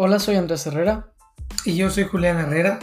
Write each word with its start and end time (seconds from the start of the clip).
Hola, 0.00 0.20
soy 0.20 0.36
Andrés 0.36 0.64
Herrera. 0.64 1.12
Y 1.64 1.74
yo 1.74 1.90
soy 1.90 2.04
Julián 2.04 2.38
Herrera. 2.38 2.78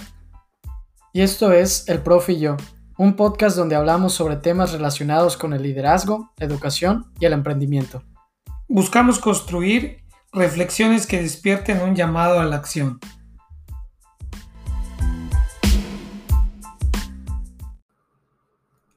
Y 1.14 1.22
esto 1.22 1.54
es 1.54 1.88
El 1.88 2.04
Profe 2.04 2.34
y 2.34 2.42
yo, 2.42 2.58
un 2.98 3.16
podcast 3.16 3.56
donde 3.56 3.78
hablamos 3.78 4.12
sobre 4.12 4.36
temas 4.36 4.74
relacionados 4.74 5.38
con 5.38 5.54
el 5.54 5.64
liderazgo, 5.64 6.34
educación 6.40 7.14
y 7.18 7.26
el 7.26 7.32
emprendimiento. 7.32 8.04
Buscamos 8.68 9.20
construir 9.20 10.04
reflexiones 10.34 11.08
que 11.08 11.22
despierten 11.22 11.82
un 11.84 11.96
llamado 11.96 12.38
a 12.42 12.44
la 12.44 12.58
acción. 12.58 13.00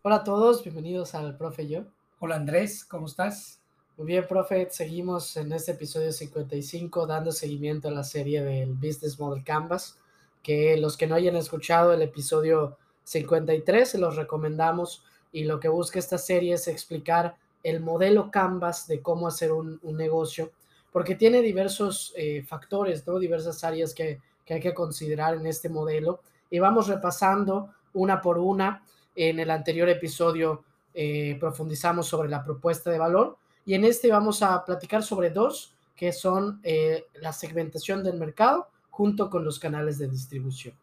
Hola 0.03 0.17
a 0.17 0.25
todos, 0.25 0.65
bienvenidos 0.65 1.15
al 1.15 1.37
Profe 1.37 1.63
y 1.63 1.69
yo. 1.69 1.85
Hola 2.19 2.35
Andrés, 2.35 2.85
¿cómo 2.85 3.07
estás? 3.07 3.58
Muy 3.99 4.07
bien, 4.07 4.29
profe, 4.29 4.69
seguimos 4.71 5.37
en 5.37 5.53
este 5.53 5.73
episodio 5.73 6.13
55 6.13 7.05
dando 7.05 7.33
seguimiento 7.33 7.89
a 7.89 7.91
la 7.91 8.05
serie 8.05 8.45
del 8.45 8.75
Business 8.75 9.19
Model 9.19 9.43
Canvas, 9.43 9.99
que 10.41 10.77
los 10.77 10.97
que 10.97 11.09
no 11.09 11.17
hayan 11.17 11.35
escuchado 11.35 11.93
el 11.93 12.03
episodio 12.03 12.79
53 13.03 13.91
se 13.91 13.99
los 13.99 14.15
recomendamos 14.15 15.03
y 15.33 15.43
lo 15.43 15.59
que 15.59 15.67
busca 15.67 15.99
esta 15.99 16.17
serie 16.17 16.55
es 16.55 16.69
explicar 16.69 17.35
el 17.65 17.81
modelo 17.81 18.31
Canvas 18.31 18.87
de 18.87 19.03
cómo 19.03 19.27
hacer 19.27 19.51
un, 19.51 19.81
negocio, 19.83 20.53
porque 20.93 21.17
tiene 21.17 21.43
diversos 21.43 22.15
eh, 22.17 22.45
factores, 22.47 23.05
¿no? 23.05 23.19
diversas 23.19 23.65
áreas 23.65 23.95
que, 23.95 24.21
que 24.47 24.55
hay 24.55 24.61
que 24.61 24.75
considerar 24.75 25.35
en 25.35 25.45
este 25.45 25.69
modelo 25.69 26.21
y 26.51 26.61
vamos 26.61 26.87
repasando 26.87 27.75
una 27.95 28.21
por 28.21 28.39
una. 28.39 28.85
En 29.17 29.41
el 29.41 29.51
anterior 29.51 29.89
episodio 29.89 30.63
eh, 30.95 31.37
profundizamos 31.41 32.07
sobre 32.07 32.29
la 32.29 32.45
propuesta 32.45 32.93
de 32.93 32.99
valor 33.01 33.39
y 33.69 33.75
en 33.75 33.85
este 33.85 34.11
vamos 34.11 34.43
a 34.43 34.65
platicar 34.65 35.03
sobre 35.03 35.29
dos, 35.29 35.75
que 35.95 36.11
son 36.11 36.59
eh, 36.63 37.05
la 37.21 37.35
segmentación 37.35 38.03
del 38.03 38.17
mercado 38.17 38.67
junto 38.89 39.29
con 39.29 39.45
los 39.45 39.59
canales 39.59 39.99
de 39.99 40.09
distribución. 40.09 40.75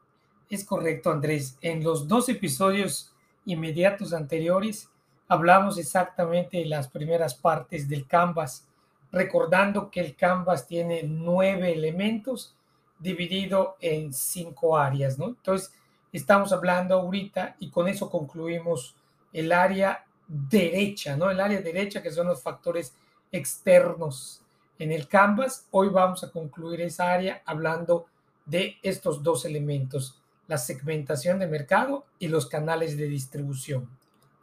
Es 0.51 0.63
correcto, 0.63 1.09
Andrés. 1.09 1.57
En 1.61 1.83
los 1.83 2.07
dos 2.07 2.29
episodios 2.29 3.11
inmediatos 3.45 4.13
anteriores 4.13 4.87
hablamos 5.27 5.79
exactamente 5.79 6.59
de 6.59 6.65
las 6.65 6.87
primeras 6.87 7.33
partes 7.33 7.89
del 7.89 8.05
Canvas, 8.05 8.67
recordando 9.11 9.89
que 9.89 10.01
el 10.01 10.15
Canvas 10.15 10.67
tiene 10.67 11.01
nueve 11.01 11.73
elementos 11.73 12.55
dividido 12.99 13.77
en 13.81 14.13
cinco 14.13 14.77
áreas, 14.77 15.17
¿no? 15.17 15.29
Entonces, 15.29 15.73
estamos 16.13 16.53
hablando 16.53 16.93
ahorita 16.93 17.55
y 17.57 17.71
con 17.71 17.87
eso 17.87 18.11
concluimos 18.11 18.95
el 19.33 19.51
área 19.53 20.05
derecha, 20.27 21.15
¿no? 21.15 21.29
El 21.29 21.39
área 21.39 21.61
derecha, 21.61 22.01
que 22.01 22.11
son 22.11 22.27
los 22.27 22.41
factores 22.41 22.93
externos 23.31 24.41
en 24.79 24.91
el 24.91 25.07
Canvas. 25.07 25.67
Hoy 25.71 25.89
vamos 25.89 26.23
a 26.23 26.31
concluir 26.31 26.81
esa 26.81 27.11
área 27.11 27.41
hablando 27.45 28.05
de 28.45 28.77
estos 28.83 29.23
dos 29.23 29.45
elementos, 29.45 30.21
la 30.47 30.57
segmentación 30.57 31.39
de 31.39 31.47
mercado 31.47 32.05
y 32.19 32.27
los 32.27 32.47
canales 32.47 32.97
de 32.97 33.07
distribución. 33.07 33.89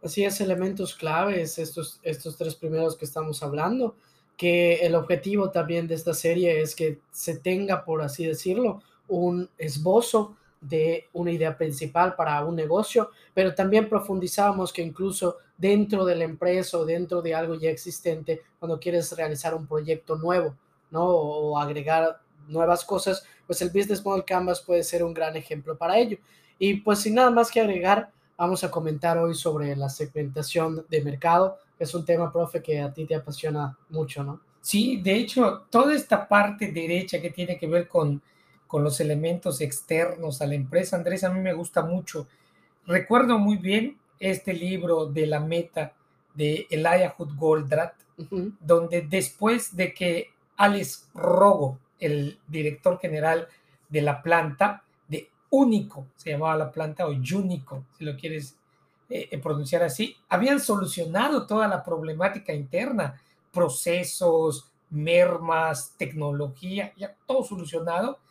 Así 0.03 0.25
es, 0.25 0.41
elementos 0.41 0.97
claves, 0.97 1.59
estos, 1.59 2.01
estos 2.03 2.37
tres 2.37 2.57
primeros 2.57 2.97
que 2.97 3.05
estamos 3.05 3.43
hablando, 3.43 3.95
que 4.37 4.77
el 4.87 4.97
objetivo 4.97 5.51
también 5.51 5.87
de 5.87 5.95
esta 5.95 6.15
serie 6.15 6.61
es 6.61 6.75
que 6.75 6.99
se 7.13 7.37
tenga, 7.39 7.85
por 7.85 8.03
así 8.03 8.27
decirlo, 8.27 8.83
un 9.07 9.49
esbozo 9.59 10.37
de 10.63 11.09
una 11.13 11.33
idea 11.33 11.59
principal 11.59 12.15
para 12.15 12.43
un 12.45 12.57
negocio, 12.57 13.11
pero 13.35 13.55
también 13.55 13.89
profundizamos 13.89 14.73
que 14.73 14.81
incluso 14.81 15.39
dentro 15.59 16.05
de 16.05 16.15
la 16.15 16.25
empresa 16.25 16.79
o 16.79 16.85
dentro 16.85 17.21
de 17.21 17.35
algo 17.35 17.57
ya 17.57 17.69
existente, 17.69 18.43
cuando 18.59 18.81
quieres 18.81 19.15
realizar 19.17 19.55
un 19.55 19.67
proyecto 19.67 20.17
nuevo, 20.17 20.57
¿no? 20.91 21.05
O 21.05 21.59
agregar 21.59 22.21
nuevas 22.49 22.85
cosas, 22.85 23.25
pues 23.47 23.61
el 23.61 23.71
Business 23.71 24.05
Model 24.05 24.25
Canvas 24.25 24.61
puede 24.61 24.85
ser 24.85 25.05
un 25.05 25.13
gran 25.13 25.37
ejemplo 25.37 25.77
para 25.77 25.99
ello. 25.99 26.17
Y 26.59 26.75
pues 26.75 27.01
sin 27.01 27.17
nada 27.17 27.31
más 27.31 27.51
que 27.51 27.61
agregar, 27.61 28.11
vamos 28.37 28.63
a 28.63 28.71
comentar 28.71 29.19
hoy 29.19 29.35
sobre 29.35 29.75
la 29.77 29.89
segmentación 29.89 30.87
de 30.89 31.03
mercado, 31.03 31.59
que 31.77 31.85
es 31.85 31.95
un 31.95 32.05
tema, 32.05 32.33
profe, 32.33 32.63
que 32.63 32.81
a 32.81 32.93
ti 32.93 33.05
te 33.05 33.17
apasiona 33.17 33.77
mucho, 33.89 34.23
¿no? 34.23 34.41
Sí, 34.61 35.01
de 35.03 35.17
hecho, 35.17 35.67
toda 35.71 35.93
esta 35.93 36.29
parte 36.29 36.71
derecha 36.71 37.21
que 37.21 37.31
tiene 37.31 37.59
que 37.59 37.67
ver 37.67 37.89
con 37.89 38.23
con 38.73 38.83
los 38.83 39.01
elementos 39.01 39.61
externos 39.61 40.41
a 40.41 40.47
la 40.47 40.55
empresa. 40.55 40.97
Andrés, 40.97 41.25
a 41.25 41.29
mí 41.29 41.41
me 41.41 41.53
gusta 41.53 41.83
mucho. 41.83 42.27
Recuerdo 42.87 43.39
muy 43.39 43.59
bien 43.59 43.99
este 44.19 44.55
libro 44.55 45.05
de 45.05 45.27
la 45.27 45.41
meta 45.41 45.93
de 46.33 46.67
Elijah 46.71 47.11
Hood 47.11 47.37
Goldratt, 47.37 47.97
donde 48.61 49.03
después 49.03 49.77
de 49.77 49.93
que 49.93 50.31
Alex 50.57 51.11
Rogo, 51.13 51.81
el 52.01 52.39
director 52.49 52.99
general 52.99 53.47
de 53.91 54.01
la 54.01 54.23
planta, 54.23 54.85
de 55.07 55.29
Único, 55.51 56.07
se 56.17 56.31
llamaba 56.31 56.57
la 56.57 56.73
planta, 56.73 57.07
o 57.07 57.11
Único, 57.11 57.85
si 57.99 58.07
lo 58.07 58.17
quieres 58.17 58.57
eh, 59.11 59.29
eh, 59.31 59.37
pronunciar 59.37 59.83
así, 59.83 60.17
habían 60.31 60.61
solucionado 60.61 61.47
toda 61.47 61.69
la 61.69 61.85
problemática 61.85 62.55
interna, 62.55 63.21
procesos, 63.53 64.73
mermas, 64.89 65.93
tecnología, 65.99 66.95
ya 66.97 67.15
todo 67.27 67.45
solucionado 67.45 68.22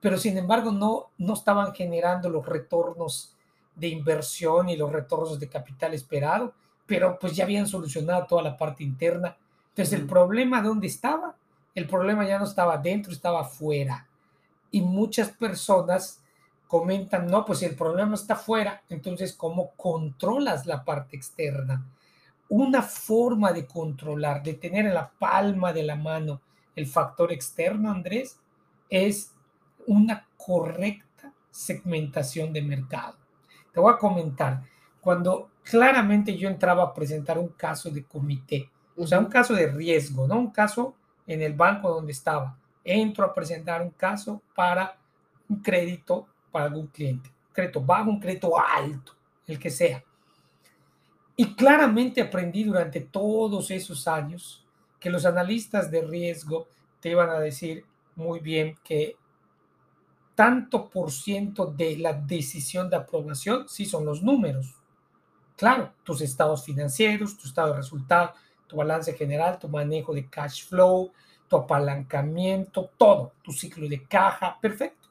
pero 0.00 0.18
sin 0.18 0.38
embargo 0.38 0.72
no, 0.72 1.10
no 1.18 1.34
estaban 1.34 1.74
generando 1.74 2.28
los 2.28 2.46
retornos 2.46 3.36
de 3.74 3.88
inversión 3.88 4.68
y 4.68 4.76
los 4.76 4.90
retornos 4.90 5.38
de 5.38 5.48
capital 5.48 5.94
esperado, 5.94 6.54
pero 6.86 7.18
pues 7.18 7.34
ya 7.36 7.44
habían 7.44 7.66
solucionado 7.66 8.26
toda 8.26 8.42
la 8.42 8.56
parte 8.56 8.82
interna. 8.82 9.36
Entonces, 9.68 9.98
¿el 9.98 10.06
problema 10.06 10.62
dónde 10.62 10.88
estaba? 10.88 11.36
El 11.74 11.86
problema 11.86 12.26
ya 12.26 12.38
no 12.38 12.44
estaba 12.44 12.76
dentro, 12.78 13.12
estaba 13.12 13.44
fuera. 13.44 14.06
Y 14.70 14.80
muchas 14.80 15.30
personas 15.30 16.20
comentan, 16.66 17.26
no, 17.26 17.44
pues 17.44 17.60
si 17.60 17.64
el 17.64 17.74
problema 17.74 18.14
está 18.14 18.36
fuera, 18.36 18.82
entonces, 18.88 19.32
¿cómo 19.32 19.70
controlas 19.76 20.66
la 20.66 20.84
parte 20.84 21.16
externa? 21.16 21.84
Una 22.48 22.82
forma 22.82 23.52
de 23.52 23.66
controlar, 23.66 24.42
de 24.42 24.54
tener 24.54 24.86
en 24.86 24.94
la 24.94 25.10
palma 25.10 25.72
de 25.72 25.84
la 25.84 25.96
mano 25.96 26.40
el 26.76 26.86
factor 26.86 27.32
externo, 27.32 27.90
Andrés, 27.90 28.38
es 28.88 29.32
una 29.90 30.24
correcta 30.36 31.32
segmentación 31.50 32.52
de 32.52 32.62
mercado. 32.62 33.16
Te 33.72 33.80
voy 33.80 33.92
a 33.92 33.98
comentar, 33.98 34.62
cuando 35.00 35.50
claramente 35.64 36.36
yo 36.36 36.48
entraba 36.48 36.84
a 36.84 36.94
presentar 36.94 37.40
un 37.40 37.48
caso 37.48 37.90
de 37.90 38.04
comité, 38.04 38.70
o 38.96 39.04
sea, 39.04 39.18
un 39.18 39.26
caso 39.26 39.52
de 39.52 39.66
riesgo, 39.66 40.28
¿no? 40.28 40.38
Un 40.38 40.52
caso 40.52 40.94
en 41.26 41.42
el 41.42 41.54
banco 41.54 41.90
donde 41.90 42.12
estaba. 42.12 42.56
Entro 42.84 43.24
a 43.24 43.34
presentar 43.34 43.82
un 43.82 43.90
caso 43.90 44.40
para 44.54 44.96
un 45.48 45.60
crédito 45.60 46.28
para 46.52 46.66
algún 46.66 46.86
cliente. 46.86 47.28
crédito 47.52 47.80
bajo, 47.80 48.10
un 48.10 48.20
crédito 48.20 48.52
alto, 48.56 49.12
el 49.44 49.58
que 49.58 49.70
sea. 49.70 50.04
Y 51.34 51.56
claramente 51.56 52.20
aprendí 52.20 52.62
durante 52.62 53.00
todos 53.00 53.72
esos 53.72 54.06
años 54.06 54.64
que 55.00 55.10
los 55.10 55.26
analistas 55.26 55.90
de 55.90 56.02
riesgo 56.02 56.68
te 57.00 57.10
iban 57.10 57.30
a 57.30 57.40
decir 57.40 57.84
muy 58.14 58.38
bien 58.38 58.76
que 58.84 59.16
tanto 60.40 60.88
por 60.88 61.12
ciento 61.12 61.66
de 61.66 61.98
la 61.98 62.14
decisión 62.14 62.88
de 62.88 62.96
aprobación 62.96 63.68
sí 63.68 63.84
son 63.84 64.06
los 64.06 64.22
números. 64.22 64.74
Claro, 65.54 65.92
tus 66.02 66.22
estados 66.22 66.64
financieros, 66.64 67.36
tu 67.36 67.46
estado 67.46 67.72
de 67.72 67.76
resultado, 67.76 68.32
tu 68.66 68.76
balance 68.76 69.12
general, 69.12 69.58
tu 69.58 69.68
manejo 69.68 70.14
de 70.14 70.30
cash 70.30 70.66
flow, 70.66 71.12
tu 71.46 71.56
apalancamiento, 71.56 72.90
todo, 72.96 73.34
tu 73.42 73.52
ciclo 73.52 73.86
de 73.86 74.02
caja, 74.06 74.56
perfecto. 74.58 75.10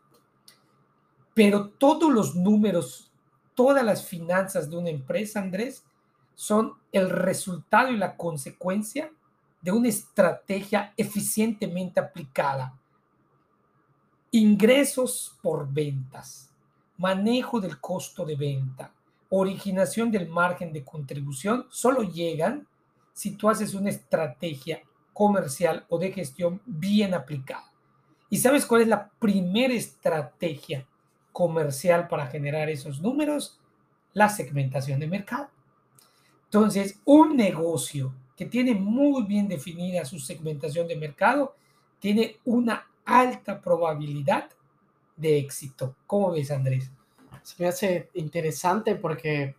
Pero 1.35 1.69
todos 1.77 2.11
los 2.11 2.33
números, 2.33 3.11
todas 3.53 3.85
las 3.85 4.03
finanzas 4.03 4.67
de 4.67 4.77
una 4.77 4.89
empresa, 4.89 5.41
Andrés, 5.41 5.85
son 6.33 6.73
el 6.91 7.07
resultado 7.07 7.91
y 7.91 7.97
la 7.97 8.17
consecuencia 8.17 9.11
de 9.61 9.71
una 9.71 9.89
estrategia 9.89 10.91
eficientemente 10.97 11.99
aplicada 11.99 12.78
ingresos 14.31 15.37
por 15.41 15.71
ventas, 15.71 16.51
manejo 16.97 17.59
del 17.59 17.79
costo 17.79 18.25
de 18.25 18.35
venta, 18.35 18.93
originación 19.29 20.11
del 20.11 20.27
margen 20.27 20.73
de 20.73 20.83
contribución, 20.83 21.65
solo 21.69 22.03
llegan 22.03 22.67
si 23.13 23.31
tú 23.31 23.49
haces 23.49 23.73
una 23.73 23.89
estrategia 23.89 24.81
comercial 25.13 25.85
o 25.89 25.97
de 25.97 26.11
gestión 26.11 26.61
bien 26.65 27.13
aplicada. 27.13 27.71
¿Y 28.29 28.37
sabes 28.37 28.65
cuál 28.65 28.81
es 28.83 28.87
la 28.87 29.09
primera 29.19 29.73
estrategia 29.73 30.85
comercial 31.31 32.07
para 32.07 32.27
generar 32.27 32.69
esos 32.69 33.01
números? 33.01 33.59
La 34.13 34.29
segmentación 34.29 34.99
de 34.99 35.07
mercado. 35.07 35.49
Entonces, 36.45 36.99
un 37.05 37.35
negocio 37.35 38.13
que 38.35 38.45
tiene 38.45 38.73
muy 38.73 39.23
bien 39.23 39.47
definida 39.47 40.05
su 40.05 40.19
segmentación 40.19 40.87
de 40.87 40.95
mercado 40.95 41.55
tiene 41.99 42.37
una 42.45 42.88
alta 43.17 43.61
probabilidad 43.61 44.49
de 45.17 45.37
éxito. 45.37 45.95
¿Cómo 46.07 46.31
ves, 46.31 46.51
Andrés? 46.51 46.91
Se 47.43 47.61
me 47.61 47.69
hace 47.69 48.09
interesante 48.13 48.95
porque 48.95 49.55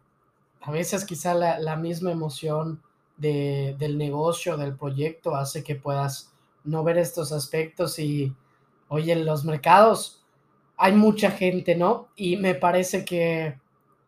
a 0.60 0.70
veces 0.70 1.04
quizá 1.04 1.34
la, 1.34 1.76
misma 1.76 2.12
emoción 2.12 2.82
del 3.16 3.98
negocio, 3.98 4.56
del 4.56 4.76
proyecto, 4.76 5.34
hace 5.34 5.62
que 5.62 5.74
puedas 5.74 6.32
no 6.64 6.84
ver 6.84 6.98
estos 6.98 7.32
aspectos 7.32 7.98
y 7.98 8.34
Oye, 8.92 9.12
en 9.12 9.24
los 9.24 9.44
mercados 9.44 10.20
hay 10.76 10.92
mucha 10.92 11.30
gente, 11.30 11.76
¿no? 11.76 12.08
Y 12.16 12.36
me 12.38 12.56
parece 12.56 13.04
que 13.04 13.56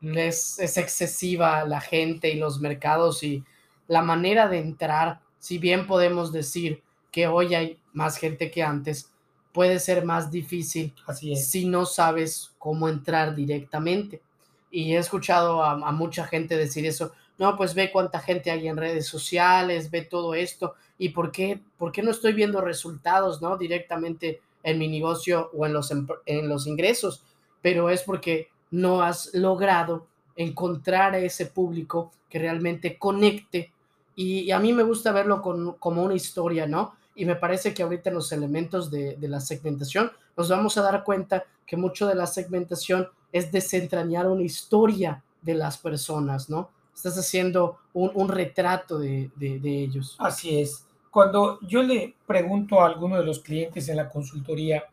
es 0.02 0.58
excesiva 0.76 1.64
la 1.64 1.80
gente 1.80 2.30
y 2.30 2.34
los 2.34 2.60
mercados 2.60 3.22
y 3.22 3.44
la 3.86 4.02
manera 4.02 4.48
de 4.48 4.58
entrar, 4.58 5.20
si 5.38 5.58
bien 5.58 5.86
podemos 5.86 6.32
decir 6.32 6.82
que 7.12 7.28
hoy 7.28 7.54
hay 7.54 7.78
más 7.92 8.16
gente 8.16 8.50
que 8.50 8.64
antes, 8.64 9.11
puede 9.52 9.78
ser 9.78 10.04
más 10.04 10.30
difícil 10.30 10.94
Así 11.06 11.32
es. 11.32 11.48
si 11.50 11.66
no 11.66 11.86
sabes 11.86 12.52
cómo 12.58 12.88
entrar 12.88 13.34
directamente. 13.34 14.22
Y 14.70 14.94
he 14.94 14.98
escuchado 14.98 15.62
a, 15.62 15.72
a, 15.72 15.92
mucha 15.92 16.24
gente 16.26 16.56
decir 16.56 16.86
eso, 16.86 17.12
no, 17.38 17.56
pues 17.56 17.74
ve 17.74 17.90
cuánta 17.92 18.20
gente 18.20 18.50
hay 18.50 18.68
en 18.68 18.76
redes 18.76 19.06
sociales, 19.06 19.90
ve 19.90 20.02
todo 20.02 20.34
esto, 20.34 20.74
y 20.96 21.10
por 21.10 21.30
qué, 21.30 21.60
por 21.76 21.92
qué 21.92 22.02
no 22.02 22.10
estoy 22.10 22.32
viendo 22.32 22.60
resultados, 22.60 23.42
¿no? 23.42 23.58
Directamente 23.58 24.40
en 24.62 24.78
mi 24.78 24.88
negocio 24.88 25.50
o 25.52 25.66
en 25.66 25.72
los, 25.72 25.90
en 26.26 26.48
los 26.48 26.66
ingresos, 26.66 27.24
pero 27.60 27.90
es 27.90 28.02
porque 28.02 28.48
no 28.70 29.02
has 29.02 29.34
logrado 29.34 30.06
encontrar 30.36 31.14
a 31.14 31.18
ese 31.18 31.46
público 31.46 32.12
que 32.28 32.38
realmente 32.38 32.98
conecte. 32.98 33.72
Y, 34.14 34.40
y 34.40 34.50
a 34.52 34.58
mí 34.58 34.72
me 34.72 34.82
gusta 34.82 35.12
verlo 35.12 35.42
con, 35.42 35.74
como 35.74 36.02
una 36.02 36.14
historia, 36.14 36.66
¿no? 36.66 36.94
Y 37.14 37.24
me 37.24 37.36
parece 37.36 37.74
que 37.74 37.82
ahorita 37.82 38.10
en 38.10 38.16
los 38.16 38.32
elementos 38.32 38.90
de, 38.90 39.16
de, 39.16 39.28
la 39.28 39.40
segmentación 39.40 40.10
nos 40.36 40.48
vamos 40.48 40.78
a 40.78 40.82
dar 40.82 41.04
cuenta 41.04 41.44
que 41.66 41.76
mucho 41.76 42.06
de 42.06 42.14
la 42.14 42.26
segmentación 42.26 43.08
es 43.32 43.52
desentrañar 43.52 44.28
una 44.28 44.42
historia 44.42 45.22
de 45.42 45.54
las 45.54 45.78
personas, 45.78 46.48
¿no? 46.48 46.70
Estás 46.94 47.18
haciendo 47.18 47.78
un, 47.94 48.10
un 48.14 48.28
retrato 48.28 48.98
de, 48.98 49.30
de, 49.36 49.58
de, 49.58 49.82
ellos. 49.82 50.16
Así 50.18 50.60
es. 50.60 50.86
Cuando 51.10 51.58
yo 51.62 51.82
le 51.82 52.14
pregunto 52.26 52.80
a 52.80 52.86
alguno 52.86 53.18
de 53.18 53.24
los 53.24 53.40
clientes 53.40 53.88
en 53.88 53.96
la 53.96 54.08
consultoría, 54.08 54.84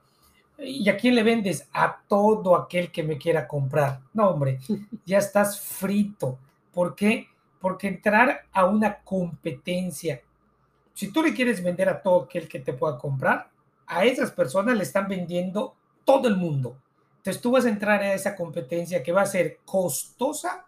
¿y 0.57 0.87
a 0.89 0.97
quién 0.97 1.15
le 1.15 1.23
vendes? 1.23 1.67
A 1.73 2.01
todo 2.07 2.55
aquel 2.55 2.91
que 2.91 3.03
me 3.03 3.17
quiera 3.17 3.47
comprar. 3.47 3.99
No, 4.13 4.29
hombre, 4.29 4.59
ya 5.05 5.17
estás 5.17 5.59
frito. 5.59 6.37
¿Por 6.73 6.95
qué? 6.95 7.27
Porque 7.59 7.87
entrar 7.87 8.45
a 8.51 8.65
una 8.65 8.99
competencia 8.99 10.21
si 10.99 11.13
tú 11.13 11.23
le 11.23 11.33
quieres 11.33 11.63
vender 11.63 11.87
a 11.87 12.01
todo 12.01 12.23
aquel 12.23 12.45
que 12.49 12.59
te 12.59 12.73
pueda 12.73 12.97
comprar, 12.97 13.49
a 13.87 14.03
esas 14.03 14.31
personas 14.31 14.75
le 14.75 14.83
están 14.83 15.07
vendiendo 15.07 15.73
todo 16.03 16.27
el 16.27 16.35
mundo. 16.35 16.77
Entonces 17.15 17.41
tú 17.41 17.51
vas 17.51 17.63
a 17.63 17.69
entrar 17.69 18.01
a 18.01 18.13
esa 18.13 18.35
competencia 18.35 19.01
que 19.01 19.13
va 19.13 19.21
a 19.21 19.25
ser 19.25 19.59
costosa. 19.63 20.65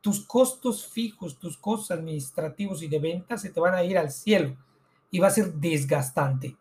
Tus 0.00 0.24
costos 0.24 0.86
fijos, 0.86 1.36
tus 1.36 1.56
costos 1.56 1.90
administrativos 1.90 2.80
y 2.84 2.86
de 2.86 3.00
ventas 3.00 3.42
se 3.42 3.50
te 3.50 3.58
van 3.58 3.74
a 3.74 3.82
ir 3.82 3.98
al 3.98 4.12
cielo 4.12 4.56
y 5.10 5.18
va 5.18 5.26
a 5.26 5.32
ser 5.32 5.52
desgastante. 5.54 6.56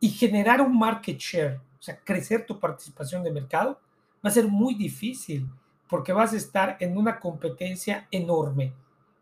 Y 0.00 0.08
generar 0.08 0.60
un 0.60 0.76
market 0.76 1.18
share, 1.18 1.60
o 1.78 1.82
sea, 1.82 1.96
crecer 2.00 2.44
tu 2.44 2.58
participación 2.58 3.22
de 3.22 3.30
mercado, 3.30 3.78
va 4.16 4.30
a 4.30 4.32
ser 4.32 4.48
muy 4.48 4.74
difícil 4.74 5.48
porque 5.88 6.12
vas 6.12 6.32
a 6.32 6.38
estar 6.38 6.76
en 6.80 6.98
una 6.98 7.20
competencia 7.20 8.08
enorme. 8.10 8.72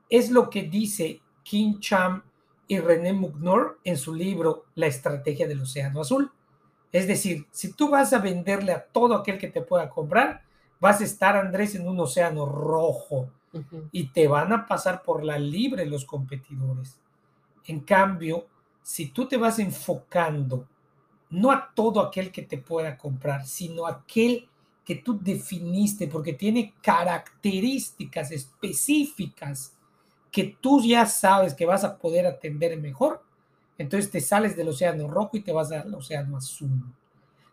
Es 0.09 0.31
lo 0.31 0.49
que 0.49 0.63
dice 0.63 1.21
Kim 1.43 1.79
Cham 1.81 2.23
y 2.67 2.79
René 2.79 3.13
Mugnor 3.13 3.79
en 3.85 3.97
su 3.97 4.15
libro 4.15 4.67
La 4.75 4.87
estrategia 4.87 5.47
del 5.47 5.63
océano 5.63 6.01
azul. 6.01 6.31
Es 6.93 7.07
decir, 7.07 7.47
si 7.51 7.73
tú 7.73 7.89
vas 7.89 8.13
a 8.13 8.19
venderle 8.19 8.73
a 8.73 8.85
todo 8.85 9.15
aquel 9.15 9.39
que 9.39 9.49
te 9.49 9.63
pueda 9.63 9.91
comprar, 9.91 10.43
vas 10.81 11.01
a 11.01 11.05
estar, 11.05 11.37
Andrés, 11.37 11.75
en 11.75 11.89
un 11.89 11.99
océano 12.01 12.47
rojo 12.47 13.31
uh 13.53 13.59
-huh. 13.59 13.89
y 13.91 14.09
te 14.09 14.29
van 14.29 14.53
a 14.53 14.67
pasar 14.67 15.03
por 15.03 15.25
la 15.25 15.39
libre 15.39 15.87
los 15.87 16.05
competidores. 16.05 16.99
En 17.67 17.81
cambio, 17.81 18.47
si 18.83 19.09
tú 19.09 19.27
te 19.27 19.37
vas 19.37 19.59
enfocando 19.59 20.69
no 21.31 21.51
a 21.51 21.73
todo 21.75 22.01
aquel 22.01 22.31
que 22.31 22.43
te 22.43 22.59
pueda 22.59 22.97
comprar, 22.97 23.47
sino 23.47 23.87
a 23.87 23.91
aquel 23.91 24.49
que 24.85 24.97
tú 24.97 25.19
definiste 25.21 26.07
porque 26.07 26.35
tiene 26.35 26.75
características 26.81 28.31
específicas 28.31 29.74
que 30.35 30.59
tú 30.61 30.83
ya 30.85 31.07
sabes 31.07 31.55
que 31.55 31.65
vas 31.65 31.85
a 31.85 31.97
poder 31.97 32.27
atender 32.27 32.77
mejor, 32.81 33.23
entonces 33.79 34.11
te 34.11 34.21
sales 34.21 34.57
del 34.57 34.69
océano 34.69 35.07
rojo 35.07 35.37
y 35.37 35.43
te 35.43 35.53
vas 35.53 35.71
al 35.71 35.95
océano 35.95 36.39
azul. 36.39 36.73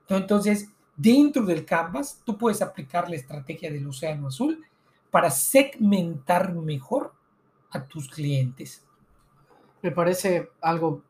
Entonces, 0.09 0.67
dentro 0.97 1.45
del 1.45 1.63
Canvas, 1.63 2.23
tú 2.25 2.39
puedes 2.39 2.59
aplicar 2.59 3.07
la 3.07 3.17
estrategia 3.17 3.71
del 3.71 3.85
océano 3.85 4.29
azul 4.29 4.65
para 5.11 5.29
segmentar 5.29 6.55
mejor 6.55 7.13
a 7.69 7.85
tus 7.85 8.09
clientes. 8.09 8.83
Me 9.83 9.91
parece 9.91 10.49
algo 10.59 11.03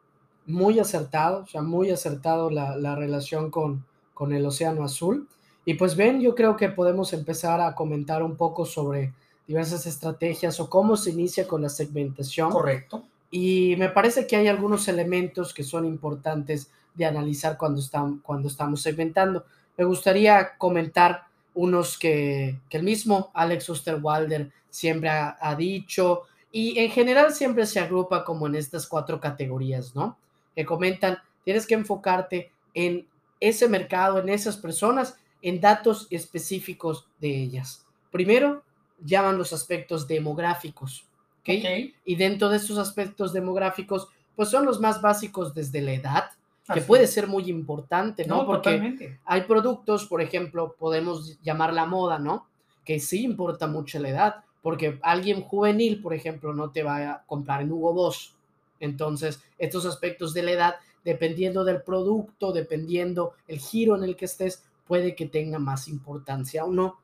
muy 0.45 0.77
acertado, 0.77 1.44
o 1.44 1.47
sea, 1.47 1.62
muy 1.62 1.89
acertado 1.89 2.50
la, 2.50 2.75
la 2.75 2.95
relación 2.95 3.50
con, 3.50 3.85
con 4.13 4.33
el 4.33 4.45
océano 4.45 4.83
azul. 4.83 5.29
Y 5.63 5.75
pues 5.75 5.95
ven, 5.95 6.19
yo 6.19 6.35
creo 6.35 6.57
que 6.57 6.67
podemos 6.67 7.13
empezar 7.13 7.62
a 7.62 7.75
comentar 7.75 8.24
un 8.24 8.35
poco 8.35 8.65
sobre 8.65 9.13
diversas 9.51 9.86
estrategias 9.86 10.62
o 10.62 10.69
cómo 10.69 10.95
se 10.95 11.09
inicia 11.12 11.45
con 11.45 11.62
la 11.62 11.68
segmentación. 11.68 12.51
Correcto. 12.51 13.03
Y 13.30 13.75
me 13.77 13.89
parece 13.89 14.25
que 14.25 14.38
hay 14.38 14.48
algunos 14.48 14.88
elementos 14.88 15.53
que 15.53 15.63
son 15.63 15.86
importantes 15.86 16.71
de 16.94 17.06
analizar 17.06 17.57
cuando, 17.57 17.81
están, 17.81 18.19
cuando 18.19 18.48
estamos 18.48 18.81
segmentando. 18.81 19.44
Me 19.77 19.83
gustaría 19.83 20.57
comentar 20.57 21.25
unos 21.53 22.00
que, 22.00 22.59
que 22.69 22.77
el 22.77 22.83
mismo 22.83 23.30
Alex 23.33 23.69
Osterwalder 23.69 24.51
siempre 24.69 25.09
ha, 25.09 25.38
ha, 25.42 25.53
dicho 25.56 26.21
y 26.50 26.80
en 26.80 26.89
general 26.89 27.33
siempre 27.33 27.65
se 27.65 27.81
agrupa 27.81 28.24
como 28.24 28.48
en 28.48 28.56
estas 28.56 28.88
cuatro 28.88 29.19
categorías, 29.19 29.94
¿no? 29.94 30.18
Que 30.56 30.65
comentan, 30.65 31.18
tienes 31.44 31.68
que 31.68 31.74
enfocarte 31.74 32.51
en 32.74 33.06
ese 33.42 33.68
mercado, 33.68 34.19
en 34.19 34.30
esas 34.30 34.56
personas, 34.56 35.18
en 35.42 35.59
datos 35.59 36.07
específicos 36.09 37.06
de 37.19 37.36
ellas. 37.36 37.86
Primero, 38.12 38.63
llaman 39.03 39.38
los 39.38 39.53
aspectos 39.53 40.07
demográficos. 40.07 41.06
¿okay? 41.42 41.59
Okay. 41.59 41.95
Y 42.06 42.15
dentro 42.15 42.50
de 42.50 42.57
estos 42.57 42.77
aspectos 42.77 43.33
demográficos, 43.33 44.07
pues 44.36 44.50
son 44.50 44.65
los 44.65 44.80
más 44.80 45.01
básicos 45.01 45.53
desde 45.53 45.81
la 45.81 45.94
edad, 45.94 46.31
que 46.65 46.80
Así 46.80 46.88
puede 46.88 47.07
ser 47.07 47.27
muy 47.27 47.50
importante, 47.50 48.25
¿no? 48.25 48.38
no 48.38 48.45
Porque 48.45 48.69
totalmente. 48.69 49.19
hay 49.25 49.42
productos, 49.42 50.06
por 50.06 50.21
ejemplo, 50.21 50.75
podemos 50.77 51.42
llamar 51.42 51.74
la 51.74 51.86
moda, 51.86 52.19
¿no? 52.19 52.48
Que 52.86 53.00
sí 53.00 53.24
importa 53.24 53.68
mucho 53.68 54.00
la 54.00 54.09
edad, 54.09 54.36
porque 54.62 55.00
alguien 55.01 55.42
juvenil, 55.42 56.01
por 56.01 56.13
ejemplo, 56.13 56.53
no 56.53 56.71
te 56.71 56.83
va 56.83 57.12
a 57.12 57.24
comprar 57.25 57.62
en 57.62 57.71
Hugo 57.71 57.94
Boss. 57.94 58.36
Entonces, 58.80 59.43
estos 59.58 59.86
aspectos 59.86 60.34
de 60.34 60.43
la 60.43 60.51
edad, 60.51 60.75
dependiendo 61.03 61.63
del 61.63 61.81
producto, 61.81 62.51
dependiendo 62.51 63.34
el 63.48 63.60
giro 63.60 63.96
en 63.96 64.03
el 64.03 64.15
que 64.15 64.25
estés, 64.25 64.63
puede 64.88 65.15
que 65.15 65.25
tenga 65.25 65.60
más 65.60 65.88
importancia 65.88 66.63
o 66.65 66.72
no. 66.72 67.00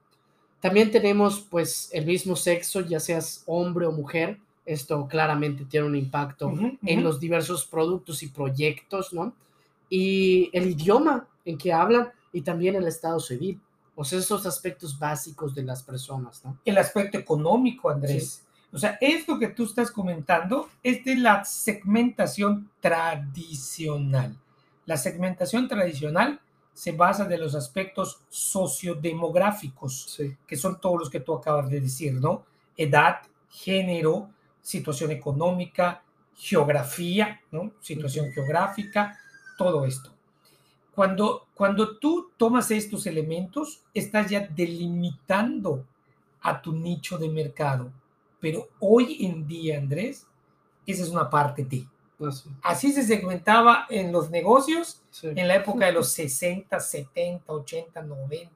También 0.59 0.91
tenemos 0.91 1.41
pues 1.41 1.89
el 1.93 2.05
mismo 2.05 2.35
sexo, 2.35 2.81
ya 2.81 2.99
seas 2.99 3.43
hombre 3.45 3.85
o 3.85 3.91
mujer. 3.91 4.39
Esto 4.65 5.07
claramente 5.07 5.65
tiene 5.65 5.85
un 5.87 5.95
impacto 5.95 6.47
uh 6.47 6.51
-huh, 6.51 6.59
uh 6.59 6.71
-huh. 6.73 6.77
en 6.85 7.03
los 7.03 7.19
diversos 7.19 7.65
productos 7.65 8.21
y 8.23 8.27
proyectos, 8.27 9.13
¿no? 9.13 9.33
Y 9.89 10.49
el 10.51 10.67
idioma 10.69 11.27
en 11.45 11.57
que 11.57 11.71
hablan 11.71 12.11
y 12.33 12.41
también 12.41 12.75
el 12.75 12.87
estado 12.87 13.19
civil. 13.19 13.59
O 13.95 14.03
sea, 14.03 14.19
esos 14.19 14.45
aspectos 14.45 14.99
básicos 14.99 15.55
de 15.55 15.63
las 15.63 15.81
personas, 15.81 16.43
¿no? 16.43 16.57
El 16.65 16.77
aspecto 16.77 17.17
económico, 17.17 17.89
Andrés. 17.89 18.29
Sí. 18.29 18.47
O 18.71 18.77
sea, 18.77 18.97
esto 18.99 19.39
que 19.39 19.47
tú 19.47 19.63
estás 19.63 19.89
comentando 19.89 20.69
es 20.83 21.03
de 21.05 21.15
la 21.15 21.45
segmentación 21.45 22.69
tradicional. 22.81 24.37
La 24.85 24.97
segmentación 24.97 25.67
tradicional 25.67 26.39
se 26.77 26.91
basa 26.91 27.25
de 27.25 27.39
los 27.39 27.55
aspectos 27.55 28.19
sociodemográficos, 28.29 30.11
sí. 30.15 30.37
que 30.45 30.55
son 30.55 30.79
todos 30.79 30.99
los 30.99 31.09
que 31.09 31.21
tú 31.21 31.33
acabas 31.33 31.71
de 31.71 31.81
decir, 31.81 32.13
¿no? 32.13 32.45
Edad, 32.77 33.21
género, 33.49 34.29
situación 34.61 35.09
económica, 35.09 36.03
geografía, 36.35 37.41
¿no? 37.51 37.71
Situación 37.81 38.31
geográfica, 38.31 39.17
todo 39.57 39.87
esto. 39.87 40.11
Cuando, 40.93 41.47
cuando 41.55 41.97
tú 41.97 42.29
tomas 42.37 42.69
estos 42.69 43.07
elementos, 43.07 43.81
estás 43.91 44.29
ya 44.29 44.41
delimitando 44.41 45.83
a 46.41 46.61
tu 46.61 46.73
nicho 46.73 47.17
de 47.17 47.29
mercado. 47.29 47.91
Pero 48.39 48.69
hoy 48.79 49.25
en 49.25 49.47
día, 49.47 49.79
Andrés, 49.79 50.27
esa 50.85 51.01
es 51.01 51.09
una 51.09 51.27
parte 51.27 51.63
de 51.63 51.69
ti. 51.69 51.87
Así. 52.19 52.49
Así 52.63 52.91
se 52.91 53.03
segmentaba 53.03 53.85
en 53.89 54.11
los 54.11 54.29
negocios 54.29 55.01
sí. 55.11 55.27
en 55.27 55.47
la 55.47 55.55
época 55.55 55.85
de 55.85 55.91
los 55.91 56.09
60, 56.13 56.79
70, 56.79 57.53
80, 57.53 58.01
90. 58.01 58.51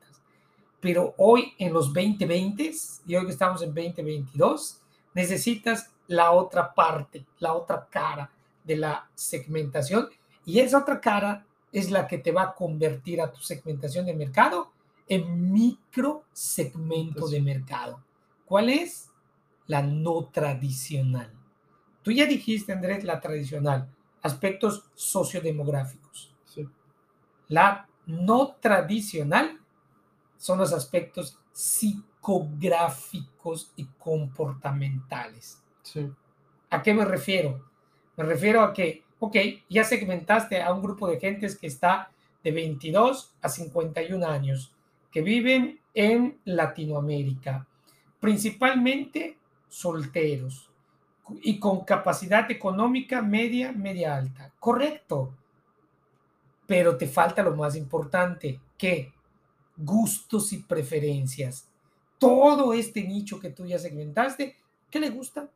Pero 0.80 1.14
hoy 1.18 1.54
en 1.60 1.74
los 1.74 1.94
2020 1.94 2.72
y 3.06 3.16
hoy 3.16 3.26
que 3.26 3.32
estamos 3.32 3.62
en 3.62 3.74
2022, 3.74 4.80
necesitas 5.14 5.92
la 6.08 6.32
otra 6.32 6.74
parte, 6.74 7.26
la 7.40 7.54
otra 7.54 7.88
cara 7.90 8.32
de 8.64 8.78
la 8.78 9.08
segmentación. 9.14 10.10
Y 10.46 10.60
esa 10.60 10.80
otra 10.80 11.00
cara 11.00 11.46
es 11.72 11.90
la 11.92 12.08
que 12.08 12.18
te 12.18 12.32
va 12.32 12.44
a 12.44 12.56
convertir 12.56 13.22
a 13.22 13.32
tu 13.32 13.42
segmentación 13.42 14.06
de 14.06 14.14
mercado 14.14 14.72
en 15.08 15.52
micro 15.52 16.24
segmento 16.34 17.28
de 17.28 17.42
mercado. 17.42 18.02
¿Cuál 18.46 18.70
es? 18.70 19.10
La 19.68 19.82
no 19.82 20.26
tradicional. 20.26 21.32
Tú 22.04 22.12
ya 22.12 22.26
dijiste, 22.26 22.74
Andrés, 22.74 23.04
la 23.04 23.20
tradicional, 23.20 23.88
aspectos 24.22 24.86
sociodemográficos. 24.96 26.34
Sí. 26.46 26.68
La 27.48 27.88
no 28.06 28.56
tradicional 28.60 29.60
son 30.38 30.60
los 30.60 30.74
aspectos 30.74 31.40
psicográficos 31.52 33.72
y 33.76 33.86
comportamentales. 34.00 35.62
¿A 36.70 36.82
qué 36.82 36.94
me 36.94 37.04
refiero? 37.06 37.66
Me 38.18 38.24
refiero 38.24 38.62
a 38.62 38.74
que, 38.74 39.04
ok, 39.20 39.36
ya 39.70 39.84
segmentaste 39.84 40.62
a 40.62 40.74
un 40.74 40.82
grupo 40.82 41.08
de 41.08 41.20
gentes 41.20 41.58
que 41.58 41.68
está 41.68 42.10
de 42.44 42.52
22 42.52 43.36
a 43.42 43.50
51 43.50 44.26
años, 44.26 44.74
que 45.12 45.22
viven 45.22 45.80
en 45.94 46.40
Latinoamérica, 46.46 47.68
principalmente 48.20 49.38
solteros 49.68 50.71
y 51.42 51.60
con 51.60 51.86
capacidad 51.86 52.50
económica 52.52 53.22
media, 53.22 53.72
media 53.72 54.16
alta. 54.16 54.52
Correcto. 54.60 55.34
Pero 56.68 56.98
te 56.98 57.08
falta 57.08 57.44
lo 57.44 57.56
más 57.56 57.76
importante, 57.76 58.60
que 58.78 59.14
gustos 59.78 60.54
y 60.54 60.60
preferencias. 60.60 61.68
Todo 62.18 62.74
este 62.74 63.04
nicho 63.04 63.40
que 63.40 63.50
tú 63.50 63.66
ya 63.66 63.80
segmentaste, 63.80 64.56
¿qué 64.90 65.00
le 65.00 65.10
gusta? 65.10 65.50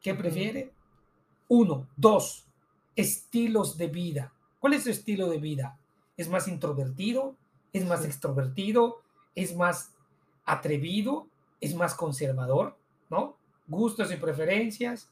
¿Qué 0.00 0.14
prefiere? 0.14 0.72
Uno. 1.48 1.86
Dos. 1.96 2.44
Estilos 2.96 3.78
de 3.78 3.86
vida. 3.86 4.32
¿Cuál 4.58 4.74
es 4.74 4.84
su 4.84 4.90
estilo 4.90 5.28
de 5.28 5.38
vida? 5.38 5.78
¿Es 6.16 6.28
más 6.28 6.48
introvertido? 6.48 7.36
¿Es 7.72 7.86
más 7.86 8.04
extrovertido? 8.04 9.00
¿Es 9.34 9.56
más 9.56 9.92
atrevido? 10.44 11.26
¿Es 11.60 11.74
más 11.74 11.94
conservador? 11.94 12.76
¿No? 13.08 13.36
Gustos 13.72 14.12
y 14.12 14.16
preferencias, 14.16 15.08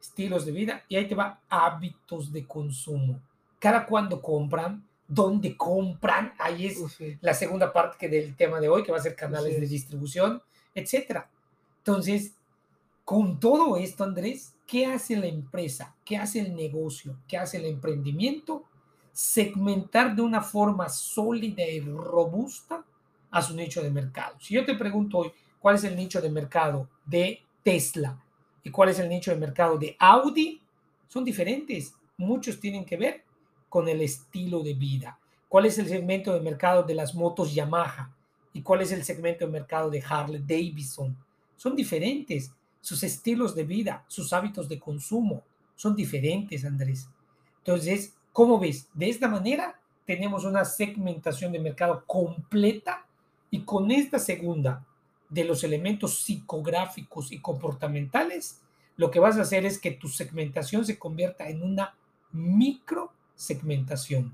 estilos 0.00 0.46
de 0.46 0.52
vida. 0.52 0.84
Y 0.88 0.94
ahí 0.94 1.08
te 1.08 1.16
va 1.16 1.40
hábitos 1.48 2.32
de 2.32 2.46
consumo. 2.46 3.20
Cada 3.58 3.84
cuando 3.84 4.22
compran, 4.22 4.84
dónde 5.08 5.56
compran, 5.56 6.32
ahí 6.38 6.66
es 6.66 6.78
la 7.20 7.34
segunda 7.34 7.72
parte 7.72 7.96
que 7.98 8.08
del 8.08 8.36
tema 8.36 8.60
de 8.60 8.68
hoy, 8.68 8.84
que 8.84 8.92
va 8.92 8.98
a 8.98 9.02
ser 9.02 9.16
canales 9.16 9.60
de 9.60 9.66
distribución, 9.66 10.40
etcétera. 10.74 11.28
Entonces, 11.78 12.34
con 13.04 13.40
todo 13.40 13.76
esto, 13.76 14.04
Andrés, 14.04 14.54
¿qué 14.64 14.86
hace 14.86 15.16
la 15.16 15.26
empresa? 15.26 15.96
¿Qué 16.04 16.16
hace 16.16 16.40
el 16.40 16.54
negocio? 16.54 17.16
¿Qué 17.26 17.36
hace 17.36 17.56
el 17.56 17.66
emprendimiento? 17.66 18.64
Segmentar 19.12 20.14
de 20.14 20.22
una 20.22 20.40
forma 20.40 20.88
sólida 20.88 21.64
y 21.64 21.80
robusta 21.80 22.84
a 23.30 23.42
su 23.42 23.56
nicho 23.56 23.82
de 23.82 23.90
mercado. 23.90 24.36
Si 24.38 24.54
yo 24.54 24.64
te 24.64 24.74
pregunto 24.74 25.18
hoy, 25.18 25.32
¿cuál 25.58 25.74
es 25.74 25.84
el 25.84 25.96
nicho 25.96 26.20
de 26.20 26.30
mercado 26.30 26.88
de 27.04 27.43
Tesla 27.64 28.22
y 28.62 28.70
cuál 28.70 28.90
es 28.90 29.00
el 29.00 29.08
nicho 29.08 29.32
de 29.32 29.36
mercado 29.36 29.76
de 29.76 29.96
Audi? 29.98 30.60
Son 31.08 31.24
diferentes. 31.24 31.94
Muchos 32.16 32.60
tienen 32.60 32.84
que 32.84 32.96
ver 32.96 33.24
con 33.68 33.88
el 33.88 34.00
estilo 34.02 34.62
de 34.62 34.74
vida. 34.74 35.18
¿Cuál 35.48 35.66
es 35.66 35.78
el 35.78 35.88
segmento 35.88 36.32
de 36.32 36.40
mercado 36.40 36.84
de 36.84 36.94
las 36.94 37.14
motos 37.14 37.52
Yamaha? 37.52 38.14
¿Y 38.52 38.62
cuál 38.62 38.82
es 38.82 38.92
el 38.92 39.02
segmento 39.02 39.44
de 39.44 39.52
mercado 39.52 39.90
de 39.90 40.02
Harley 40.08 40.40
Davidson? 40.40 41.16
Son 41.56 41.74
diferentes. 41.74 42.52
Sus 42.80 43.02
estilos 43.02 43.54
de 43.54 43.64
vida, 43.64 44.04
sus 44.08 44.32
hábitos 44.32 44.68
de 44.68 44.78
consumo 44.78 45.42
son 45.74 45.96
diferentes, 45.96 46.64
Andrés. 46.64 47.08
Entonces, 47.58 48.14
¿cómo 48.32 48.58
ves? 48.58 48.88
De 48.92 49.08
esta 49.08 49.28
manera 49.28 49.80
tenemos 50.06 50.44
una 50.44 50.64
segmentación 50.64 51.50
de 51.52 51.58
mercado 51.58 52.04
completa 52.06 53.06
y 53.50 53.60
con 53.62 53.90
esta 53.90 54.18
segunda 54.18 54.84
de 55.28 55.44
los 55.44 55.64
elementos 55.64 56.22
psicográficos 56.22 57.32
y 57.32 57.40
comportamentales, 57.40 58.60
lo 58.96 59.10
que 59.10 59.20
vas 59.20 59.36
a 59.36 59.42
hacer 59.42 59.64
es 59.64 59.78
que 59.78 59.90
tu 59.90 60.08
segmentación 60.08 60.84
se 60.84 60.98
convierta 60.98 61.48
en 61.48 61.62
una 61.62 61.94
micro 62.32 63.12
segmentación. 63.34 64.32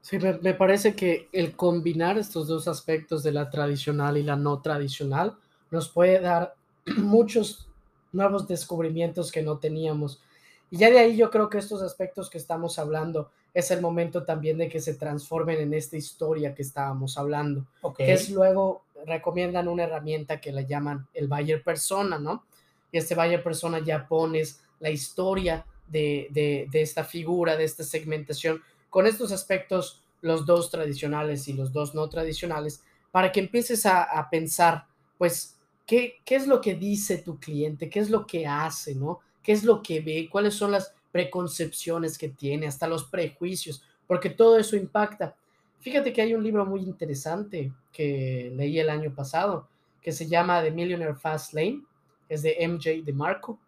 Sí, 0.00 0.18
me, 0.18 0.54
parece 0.54 0.94
que 0.94 1.28
el 1.32 1.54
combinar 1.54 2.16
estos 2.16 2.48
dos 2.48 2.68
aspectos 2.68 3.22
de 3.22 3.32
la 3.32 3.50
tradicional 3.50 4.16
y 4.16 4.22
la 4.22 4.36
no 4.36 4.62
tradicional 4.62 5.36
nos 5.70 5.88
puede 5.88 6.20
dar 6.20 6.54
muchos 6.96 7.68
nuevos 8.12 8.48
descubrimientos 8.48 9.30
que 9.30 9.42
no 9.42 9.58
teníamos. 9.58 10.22
Y 10.70 10.78
ya 10.78 10.90
de 10.90 10.98
ahí 10.98 11.16
yo 11.16 11.30
creo 11.30 11.50
que 11.50 11.58
estos 11.58 11.82
aspectos 11.82 12.30
que 12.30 12.38
estamos 12.38 12.78
hablando 12.78 13.30
es 13.54 13.70
el 13.70 13.80
momento 13.80 14.24
también 14.24 14.58
de 14.58 14.68
que 14.68 14.80
se 14.80 14.94
transformen 14.94 15.58
en 15.58 15.74
esta 15.74 15.96
historia 15.96 16.54
que 16.54 16.62
estábamos 16.62 17.18
hablando. 17.18 17.66
Que 17.96 18.12
es 18.12 18.30
luego, 18.30 18.84
recomiendan 19.06 19.68
una 19.68 19.84
herramienta 19.84 20.40
que 20.40 20.52
la 20.52 20.62
llaman 20.62 21.06
el 21.14 21.28
Bayer 21.28 21.62
Persona, 21.62 22.18
¿no? 22.18 22.44
Y 22.90 22.98
este 22.98 23.14
Bayer 23.14 23.42
Persona 23.42 23.80
ya 23.80 24.06
pones 24.06 24.62
la 24.80 24.90
historia 24.90 25.66
de, 25.88 26.68
esta 26.72 27.04
figura, 27.04 27.56
de 27.56 27.64
esta 27.64 27.84
segmentación, 27.84 28.62
con 28.90 29.06
estos 29.06 29.32
aspectos, 29.32 30.02
los 30.20 30.46
dos 30.46 30.70
tradicionales 30.70 31.48
y 31.48 31.52
los 31.52 31.72
dos 31.72 31.94
no 31.94 32.08
tradicionales, 32.08 32.82
para 33.10 33.32
que 33.32 33.40
empieces 33.40 33.86
a, 33.86 34.28
pensar, 34.30 34.86
pues, 35.16 35.56
¿qué, 35.86 36.16
¿qué, 36.24 36.36
es 36.36 36.46
lo 36.46 36.60
que 36.60 36.74
dice 36.74 37.18
tu 37.18 37.38
cliente? 37.38 37.88
¿Qué 37.88 38.00
es 38.00 38.10
lo 38.10 38.26
que 38.26 38.46
hace? 38.46 38.94
¿no? 38.94 39.20
¿Qué 39.42 39.52
es 39.52 39.64
lo 39.64 39.82
que 39.82 40.00
ve? 40.00 40.28
¿Cuáles 40.30 40.54
son 40.54 40.72
las 40.72 40.94
preconcepciones 41.10 42.18
que 42.18 42.28
tiene? 42.28 42.66
Hasta 42.66 42.86
los 42.86 43.04
prejuicios, 43.04 43.82
porque 44.06 44.30
todo 44.30 44.58
eso 44.58 44.76
impacta. 44.76 45.36
Fíjate 45.80 46.12
que 46.12 46.22
hay 46.22 46.34
un 46.34 46.42
libro 46.42 46.66
muy 46.66 46.80
interesante 46.80 47.72
que 47.92 48.52
leí 48.54 48.78
el 48.78 48.90
año 48.90 49.14
pasado, 49.14 49.68
que 50.02 50.12
se 50.12 50.26
llama 50.26 50.62
The 50.62 50.70
Millionaire 50.70 51.14
Fast 51.14 51.54
Lane, 51.54 51.82
es 52.28 52.42
de 52.42 52.56
MJ 52.66 53.04
DeMarco, 53.04 53.58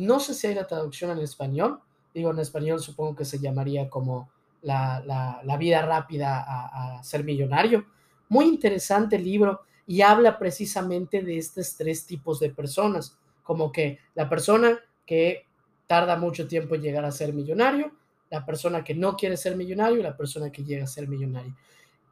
no 0.00 0.18
sé 0.18 0.32
si 0.34 0.46
hay 0.46 0.54
la 0.54 0.66
traducción 0.66 1.10
en 1.10 1.18
español. 1.18 1.80
Digo, 2.14 2.30
en 2.30 2.38
español 2.38 2.80
supongo 2.80 3.16
que 3.16 3.24
se 3.26 3.38
llamaría 3.38 3.90
como 3.90 4.30
la, 4.62 5.56
vida 5.58 5.82
rápida 5.82 6.44
a, 6.46 7.02
ser 7.02 7.22
millonario. 7.22 7.84
Muy 8.28 8.46
interesante 8.46 9.18
libro 9.18 9.60
y 9.86 10.00
habla 10.00 10.38
precisamente 10.38 11.22
de 11.22 11.36
estos 11.36 11.76
tres 11.76 12.06
tipos 12.06 12.40
de 12.40 12.50
personas, 12.50 13.18
como 13.42 13.70
que 13.70 13.98
la 14.14 14.28
persona 14.28 14.78
que 15.04 15.44
tarda 15.86 16.16
mucho 16.16 16.46
tiempo 16.46 16.76
en 16.76 16.82
llegar 16.82 17.04
a 17.04 17.10
ser 17.10 17.34
millonario, 17.34 17.92
la 18.30 18.46
persona 18.46 18.84
que 18.84 18.94
no 18.94 19.16
quiere 19.16 19.36
ser 19.36 19.56
millonario 19.56 19.98
y 19.98 20.02
la 20.02 20.16
persona 20.16 20.50
que 20.50 20.64
llega 20.64 20.84
a 20.84 20.88
ser 20.88 21.08
millonario. 21.08 21.54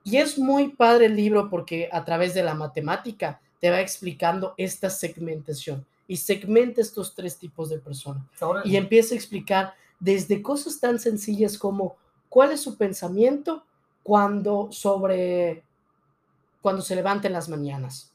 Y 0.05 0.17
es 0.17 0.39
muy 0.39 0.69
padre 0.69 1.07
el 1.07 1.17
libro 1.17 1.49
porque 1.49 1.89
a 1.93 2.05
través 2.05 2.35
de 2.35 2.43
la 2.43 2.55
matemática 2.55 3.41
te 3.61 3.71
va 3.71 3.81
explicando 3.81 4.55
esta 4.57 4.91
segmentación 4.91 5.87
y 6.07 6.17
segmenta 6.17 6.81
estos 6.81 7.15
tres 7.15 7.37
tipos 7.37 7.69
de 7.69 7.79
personas. 7.79 8.25
Y 8.65 8.77
empieza 8.77 9.15
a 9.15 9.19
explicar 9.19 9.75
desde 10.01 10.43
cosas 10.43 10.81
tan 10.81 10.99
sencillas 10.99 11.59
como 11.59 11.97
cuál 12.29 12.53
es 12.53 12.61
su 12.61 12.77
pensamiento 12.77 13.65
cuando 14.03 14.69
sobre 14.73 15.63
cuando 16.63 16.83
se 16.83 16.97
levanta 16.97 17.29
en 17.29 17.35
las 17.35 17.49
mañanas. 17.49 18.13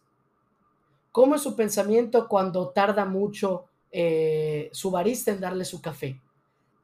¿Cómo 1.11 1.35
es 1.35 1.41
su 1.41 1.55
pensamiento 1.55 2.27
cuando 2.27 2.69
tarda 2.69 3.05
mucho 3.05 3.65
eh, 3.91 4.69
su 4.73 4.89
barista 4.89 5.31
en 5.31 5.39
darle 5.39 5.63
su 5.63 5.81
café? 5.81 6.19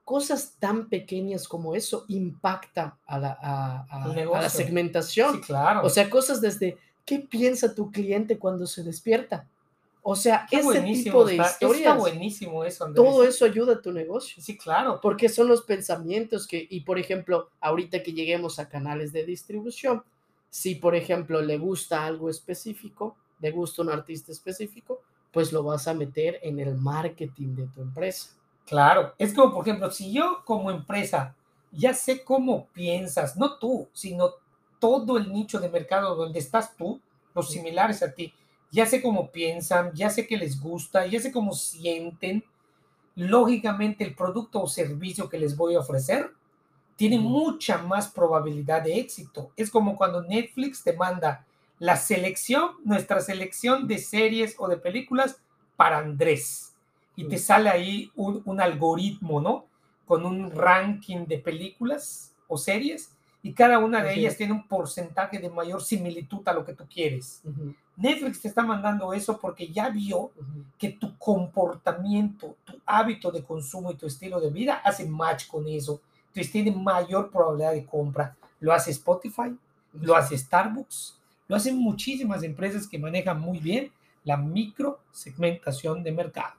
Cosas 0.10 0.56
tan 0.58 0.90
pequeñas 0.90 1.48
como 1.48 1.76
eso 1.76 2.06
impacta 2.08 2.98
a 3.06 3.20
la, 3.20 3.32
a 3.32 4.08
la 4.42 4.50
segmentación. 4.50 5.42
claro. 5.42 5.86
O 5.86 5.90
sea, 5.90 6.10
cosas 6.10 6.42
desde 6.42 6.78
qué 7.06 7.20
piensa 7.20 7.76
tu 7.76 7.92
cliente 7.92 8.40
cuando 8.40 8.66
se 8.66 8.84
despierta 8.84 9.48
o 10.02 10.16
sea, 10.16 10.48
ese 10.50 10.82
tipo 10.82 11.26
de 11.26 11.36
historias. 11.36 11.62
Está 11.62 11.94
buenísimo 11.96 12.64
eso, 12.64 12.92
Todo 12.94 13.24
eso 13.24 13.46
ayuda 13.46 13.74
a 13.74 13.82
tu 13.82 13.92
negocio. 13.92 14.42
Sí, 14.42 14.58
claro. 14.58 15.00
Porque 15.02 15.30
son 15.30 15.48
los 15.48 15.62
pensamientos 15.64 16.48
que, 16.48 16.66
y 16.68 16.82
por 16.82 16.98
ejemplo, 16.98 17.50
ahorita 17.60 18.02
que 18.02 18.14
lleguemos 18.14 18.60
a 18.60 18.70
canales 18.70 19.12
de 19.12 19.26
distribución, 19.26 20.04
si 20.50 20.76
por 20.76 20.96
ejemplo 20.96 21.42
le 21.42 21.58
gusta 21.58 22.06
algo 22.06 22.30
específico, 22.30 23.18
le 23.40 23.52
gusta 23.52 23.82
un 23.82 23.90
artista 23.90 24.32
específico, 24.32 25.02
pues 25.32 25.54
lo 25.54 25.64
vas 25.64 25.88
a 25.88 25.94
meter 25.94 26.40
en 26.42 26.60
el 26.60 26.76
marketing 26.76 27.56
de 27.56 27.68
tu 27.68 27.82
empresa. 27.82 28.32
Claro, 28.70 29.16
es 29.18 29.34
como 29.34 29.52
por 29.52 29.68
ejemplo, 29.68 29.90
si 29.90 30.14
yo 30.14 30.44
como 30.46 30.70
empresa 30.70 31.36
ya 31.72 31.96
sé 31.96 32.24
cómo 32.24 32.68
piensas, 32.68 33.36
no 33.36 33.58
tú, 33.58 33.88
sino 33.94 34.30
todo 34.80 35.18
el 35.18 35.34
nicho 35.34 35.60
de 35.60 35.70
mercado 35.70 36.16
donde 36.16 36.38
estás 36.38 36.78
tú, 36.78 37.02
los 37.34 37.50
similares 37.50 38.04
a 38.04 38.14
ti, 38.14 38.32
ya 38.72 38.86
sé 38.86 39.02
cómo 39.02 39.32
piensan, 39.32 39.92
ya 39.96 40.12
sé 40.12 40.28
qué 40.28 40.38
les 40.38 40.62
gusta, 40.62 41.08
ya 41.08 41.20
sé 41.20 41.32
cómo 41.32 41.54
sienten. 41.54 42.44
Lógicamente 43.16 44.04
el 44.04 44.16
producto 44.16 44.62
o 44.62 44.68
servicio 44.68 45.30
que 45.30 45.40
les 45.40 45.58
voy 45.58 45.74
a 45.74 45.80
ofrecer 45.80 46.32
tiene 46.96 47.18
mucha 47.18 47.80
más 47.80 48.10
probabilidad 48.10 48.84
de 48.84 49.00
éxito. 49.00 49.52
Es 49.58 49.72
como 49.72 49.98
cuando 49.98 50.22
Netflix 50.22 50.84
te 50.84 50.94
manda 50.94 51.46
la 51.80 51.98
selección, 51.98 52.74
nuestra 52.86 53.22
selección 53.22 53.88
de 53.88 53.98
series 53.98 54.56
o 54.60 54.68
de 54.68 54.78
películas 54.78 55.38
para 55.76 55.98
Andrés. 55.98 56.69
Y 57.20 57.28
te 57.28 57.38
sale 57.38 57.70
ahí 57.70 58.12
un, 58.16 58.42
un 58.46 58.62
algoritmo, 58.62 59.42
¿no? 59.42 59.66
Con 60.06 60.26
un 60.26 60.52
ranking 60.52 61.26
de 61.26 61.38
películas 61.38 62.34
o 62.48 62.58
series 62.58 63.12
y 63.42 63.54
cada 63.54 63.80
una 63.80 64.04
de 64.04 64.14
ellas 64.16 64.36
tiene 64.36 64.54
un 64.54 64.68
porcentaje 64.68 65.40
de 65.40 65.50
mayor 65.50 65.82
similitud 65.82 66.46
a 66.46 66.54
lo 66.54 66.66
que 66.66 66.74
tú 66.74 66.86
quieres. 66.92 67.42
Netflix 67.96 68.42
te 68.42 68.48
está 68.50 68.64
mandando 68.64 69.14
eso 69.14 69.40
porque 69.40 69.70
ya 69.70 69.90
vio 69.90 70.32
que 70.78 70.90
tu 70.90 71.18
comportamiento, 71.18 72.58
tu 72.66 72.80
hábito 72.86 73.32
de 73.32 73.44
consumo 73.44 73.92
y 73.92 73.96
tu 73.96 74.08
estilo 74.08 74.42
de 74.42 74.50
vida 74.50 74.82
hace 74.84 75.06
match 75.06 75.48
con 75.48 75.68
eso. 75.68 75.94
Entonces 75.94 76.28
Entonces 76.28 76.52
tiene 76.52 76.72
mayor 76.72 77.32
probabilidad 77.32 77.72
de 77.72 77.86
compra. 77.86 78.36
Lo 78.60 78.74
hace 78.74 78.92
Spotify, 78.92 79.56
lo 79.94 80.16
hace 80.16 80.38
Starbucks, 80.38 81.18
lo 81.48 81.56
hacen 81.56 81.78
muchísimas 81.78 82.44
empresas 82.44 82.88
que 82.88 83.00
manejan 83.00 83.40
muy 83.40 83.60
bien 83.60 83.92
la 84.26 84.36
micro 84.36 85.00
segmentación 85.12 86.04
de 86.04 86.12
mercado. 86.12 86.59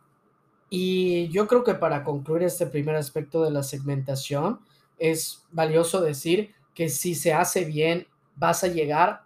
Y 0.71 1.29
yo 1.29 1.49
creo 1.49 1.65
que 1.65 1.75
para 1.75 2.05
concluir 2.05 2.45
este 2.45 2.67
primer 2.67 2.95
aspecto 2.95 3.43
de 3.43 3.51
la 3.51 3.65
segmentación, 3.65 4.61
es 4.99 5.45
valioso 5.51 6.01
decir 6.01 6.55
que 6.75 6.89
si 6.89 7.15
se 7.15 7.33
hace 7.33 7.65
bien, 7.65 8.07
vas 8.37 8.63
a 8.63 8.69
llegar 8.69 9.23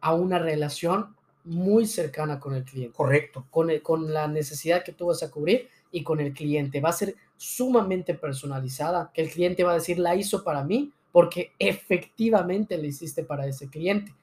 a 0.00 0.14
una 0.14 0.38
relación 0.38 1.14
muy 1.44 1.86
cercana 1.86 2.40
con 2.40 2.54
el 2.54 2.64
cliente. 2.64 2.96
Correcto. 2.96 3.46
Con, 3.50 3.70
con 3.80 4.12
la 4.12 4.26
necesidad 4.26 4.82
que 4.82 4.92
tú 4.92 5.06
vas 5.06 5.22
a 5.22 5.30
cubrir 5.30 5.68
y 5.92 6.02
con 6.02 6.20
el 6.20 6.32
cliente. 6.32 6.80
Va 6.80 6.88
a 6.88 6.94
ser 6.94 7.14
sumamente 7.36 8.14
personalizada, 8.14 9.10
que 9.12 9.22
el 9.22 9.30
cliente 9.30 9.64
va 9.64 9.72
a 9.72 9.74
decir, 9.74 9.98
la 9.98 10.16
hizo 10.16 10.42
para 10.42 10.64
mí 10.64 10.92
porque 11.12 11.52
efectivamente 11.58 12.76
la 12.76 12.86
hiciste 12.86 13.22
para 13.24 13.46
ese 13.46 13.68
cliente. 13.68 14.14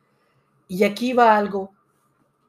Y 0.67 0.83
aquí 0.83 1.13
va 1.13 1.37
algo 1.37 1.71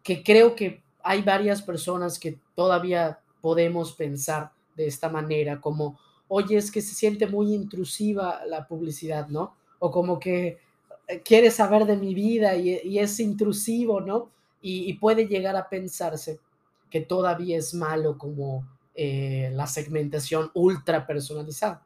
que 0.03 0.23
creo 0.23 0.55
que 0.55 0.83
hay 1.03 1.23
varias 1.23 1.63
personas 1.63 2.19
que 2.19 2.39
todavía 2.55 3.21
podemos 3.45 3.93
pensar 3.93 4.53
de 4.75 4.87
esta 4.87 5.11
manera, 5.11 5.61
como, 5.61 6.01
oye, 6.29 6.57
es 6.57 6.71
que 6.71 6.81
se 6.81 6.95
siente 6.95 7.27
muy 7.27 7.53
intrusiva 7.53 8.41
la 8.47 8.67
publicidad, 8.67 9.29
¿no? 9.29 9.55
O 9.81 9.91
como 9.91 10.19
que 10.19 10.61
eh, 11.07 11.21
quiere 11.23 11.51
saber 11.51 11.85
de 11.85 11.99
mi 11.99 12.15
vida 12.15 12.57
y, 12.57 12.99
es 12.99 13.21
intrusivo, 13.21 14.01
¿no? 14.01 14.31
Y, 14.63 14.95
puede 14.95 15.27
llegar 15.29 15.57
a 15.57 15.69
pensarse 15.69 16.41
que 16.89 17.03
todavía 17.03 17.59
es 17.59 17.75
malo 17.75 18.17
como 18.17 18.67
eh, 18.95 19.51
la 19.53 19.67
segmentación 19.67 20.51
ultra 20.55 21.07
personalizada. 21.07 21.85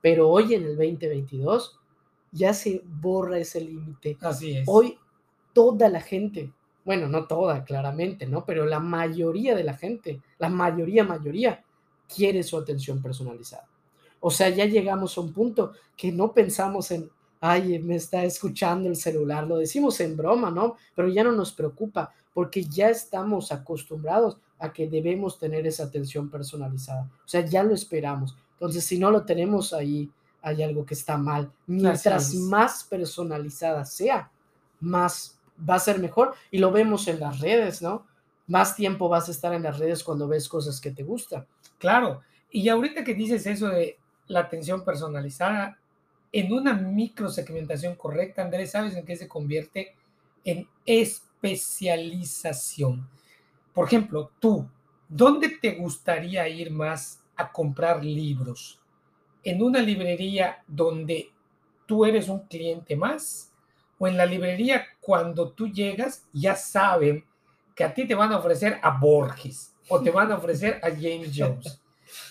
Pero 0.00 0.30
hoy 0.30 0.54
en 0.54 0.62
el 0.62 0.76
2022 0.78 1.78
ya 2.32 2.54
se 2.54 2.80
borra 2.86 3.38
ese 3.38 3.60
límite. 3.60 4.16
Así 4.22 4.56
es. 4.56 4.64
Hoy 4.66 4.98
toda 5.52 5.90
la 5.90 6.00
gente, 6.00 6.54
bueno, 6.86 7.08
no 7.08 7.26
toda, 7.26 7.64
claramente, 7.64 8.26
¿no? 8.26 8.44
Pero 8.44 8.64
la 8.64 8.78
mayoría 8.78 9.56
de 9.56 9.64
la 9.64 9.74
gente, 9.74 10.22
la 10.38 10.48
mayoría, 10.48 11.02
mayoría, 11.02 11.64
quiere 12.08 12.44
su 12.44 12.56
atención 12.56 13.02
personalizada. 13.02 13.66
O 14.20 14.30
sea, 14.30 14.50
ya 14.50 14.66
llegamos 14.66 15.18
a 15.18 15.20
un 15.20 15.32
punto 15.32 15.72
que 15.96 16.12
no 16.12 16.32
pensamos 16.32 16.92
en, 16.92 17.10
ay, 17.40 17.80
me 17.80 17.96
está 17.96 18.22
escuchando 18.24 18.88
el 18.88 18.94
celular, 18.94 19.44
lo 19.48 19.58
decimos 19.58 19.98
en 19.98 20.16
broma, 20.16 20.52
¿no? 20.52 20.76
Pero 20.94 21.08
ya 21.08 21.24
no 21.24 21.32
nos 21.32 21.52
preocupa 21.52 22.14
porque 22.32 22.64
ya 22.64 22.88
estamos 22.88 23.50
acostumbrados 23.50 24.38
a 24.60 24.72
que 24.72 24.88
debemos 24.88 25.40
tener 25.40 25.66
esa 25.66 25.84
atención 25.84 26.30
personalizada. 26.30 27.10
O 27.24 27.28
sea, 27.28 27.44
ya 27.44 27.64
lo 27.64 27.74
esperamos. 27.74 28.36
Entonces, 28.52 28.84
si 28.84 28.96
no 28.96 29.10
lo 29.10 29.24
tenemos 29.24 29.72
ahí, 29.72 30.08
hay 30.40 30.62
algo 30.62 30.86
que 30.86 30.94
está 30.94 31.16
mal. 31.16 31.50
Mientras 31.66 32.32
más 32.34 32.84
personalizada 32.84 33.84
sea, 33.84 34.30
más 34.78 35.35
va 35.58 35.76
a 35.76 35.80
ser 35.80 35.98
mejor 35.98 36.34
y 36.50 36.58
lo 36.58 36.70
vemos 36.70 37.08
en 37.08 37.20
las 37.20 37.40
redes, 37.40 37.80
¿no? 37.82 38.06
Más 38.46 38.76
tiempo 38.76 39.08
vas 39.08 39.28
a 39.28 39.32
estar 39.32 39.54
en 39.54 39.62
las 39.62 39.78
redes 39.78 40.04
cuando 40.04 40.28
ves 40.28 40.46
cosas 40.48 40.80
que 40.80 40.90
te 40.90 41.02
gustan. 41.02 41.46
Claro, 41.78 42.20
y 42.50 42.68
ahorita 42.68 43.04
que 43.04 43.14
dices 43.14 43.46
eso 43.46 43.68
de 43.68 43.98
la 44.28 44.40
atención 44.40 44.84
personalizada, 44.84 45.78
en 46.32 46.52
una 46.52 46.74
microsegmentación 46.74 47.94
correcta, 47.96 48.42
Andrés, 48.42 48.72
¿sabes 48.72 48.94
en 48.94 49.06
qué 49.06 49.16
se 49.16 49.28
convierte? 49.28 49.94
En 50.44 50.68
especialización. 50.84 53.08
Por 53.72 53.86
ejemplo, 53.86 54.32
tú, 54.38 54.68
¿dónde 55.08 55.48
te 55.60 55.76
gustaría 55.76 56.46
ir 56.48 56.70
más 56.70 57.22
a 57.36 57.50
comprar 57.52 58.04
libros? 58.04 58.78
¿En 59.44 59.62
una 59.62 59.80
librería 59.80 60.62
donde 60.66 61.30
tú 61.86 62.04
eres 62.04 62.28
un 62.28 62.40
cliente 62.40 62.96
más? 62.96 63.50
O 63.98 64.06
en 64.06 64.16
la 64.16 64.26
librería, 64.26 64.86
cuando 65.00 65.52
tú 65.52 65.68
llegas, 65.68 66.26
ya 66.32 66.54
saben 66.54 67.24
que 67.74 67.84
a 67.84 67.94
ti 67.94 68.06
te 68.06 68.14
van 68.14 68.32
a 68.32 68.38
ofrecer 68.38 68.78
a 68.82 68.90
Borges 68.90 69.74
o 69.88 70.00
te 70.02 70.10
van 70.10 70.32
a 70.32 70.36
ofrecer 70.36 70.80
a 70.82 70.90
James 70.90 71.32
Jones. 71.34 71.80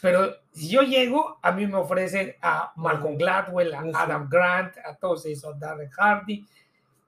Pero 0.02 0.36
si 0.52 0.70
yo 0.70 0.82
llego, 0.82 1.38
a 1.42 1.52
mí 1.52 1.68
me 1.68 1.78
ofrecen 1.78 2.36
a 2.42 2.72
Malcolm 2.76 3.18
Gladwell, 3.18 3.74
a 3.74 3.84
Adam 3.94 4.28
Grant, 4.30 4.78
a 4.78 4.96
todos 4.96 5.26
esos, 5.26 5.56
a 5.56 5.58
Darren 5.58 5.90
Hardy. 5.90 6.46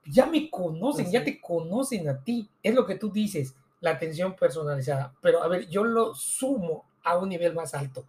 Ya 0.06 0.26
me 0.26 0.50
conocen, 0.50 1.12
ya 1.12 1.24
te 1.24 1.40
conocen 1.40 2.08
a 2.10 2.24
ti. 2.24 2.50
Es 2.62 2.74
lo 2.74 2.86
que 2.86 2.96
tú 2.96 3.12
dices, 3.12 3.56
la 3.82 3.92
atención 3.92 4.36
personalizada. 4.36 5.14
Pero 5.22 5.44
a 5.44 5.48
ver, 5.48 5.68
yo 5.70 5.84
lo 5.84 6.14
sumo 6.16 6.86
a 7.04 7.18
un 7.18 7.30
nivel 7.30 7.54
más 7.54 7.74
alto, 7.74 8.06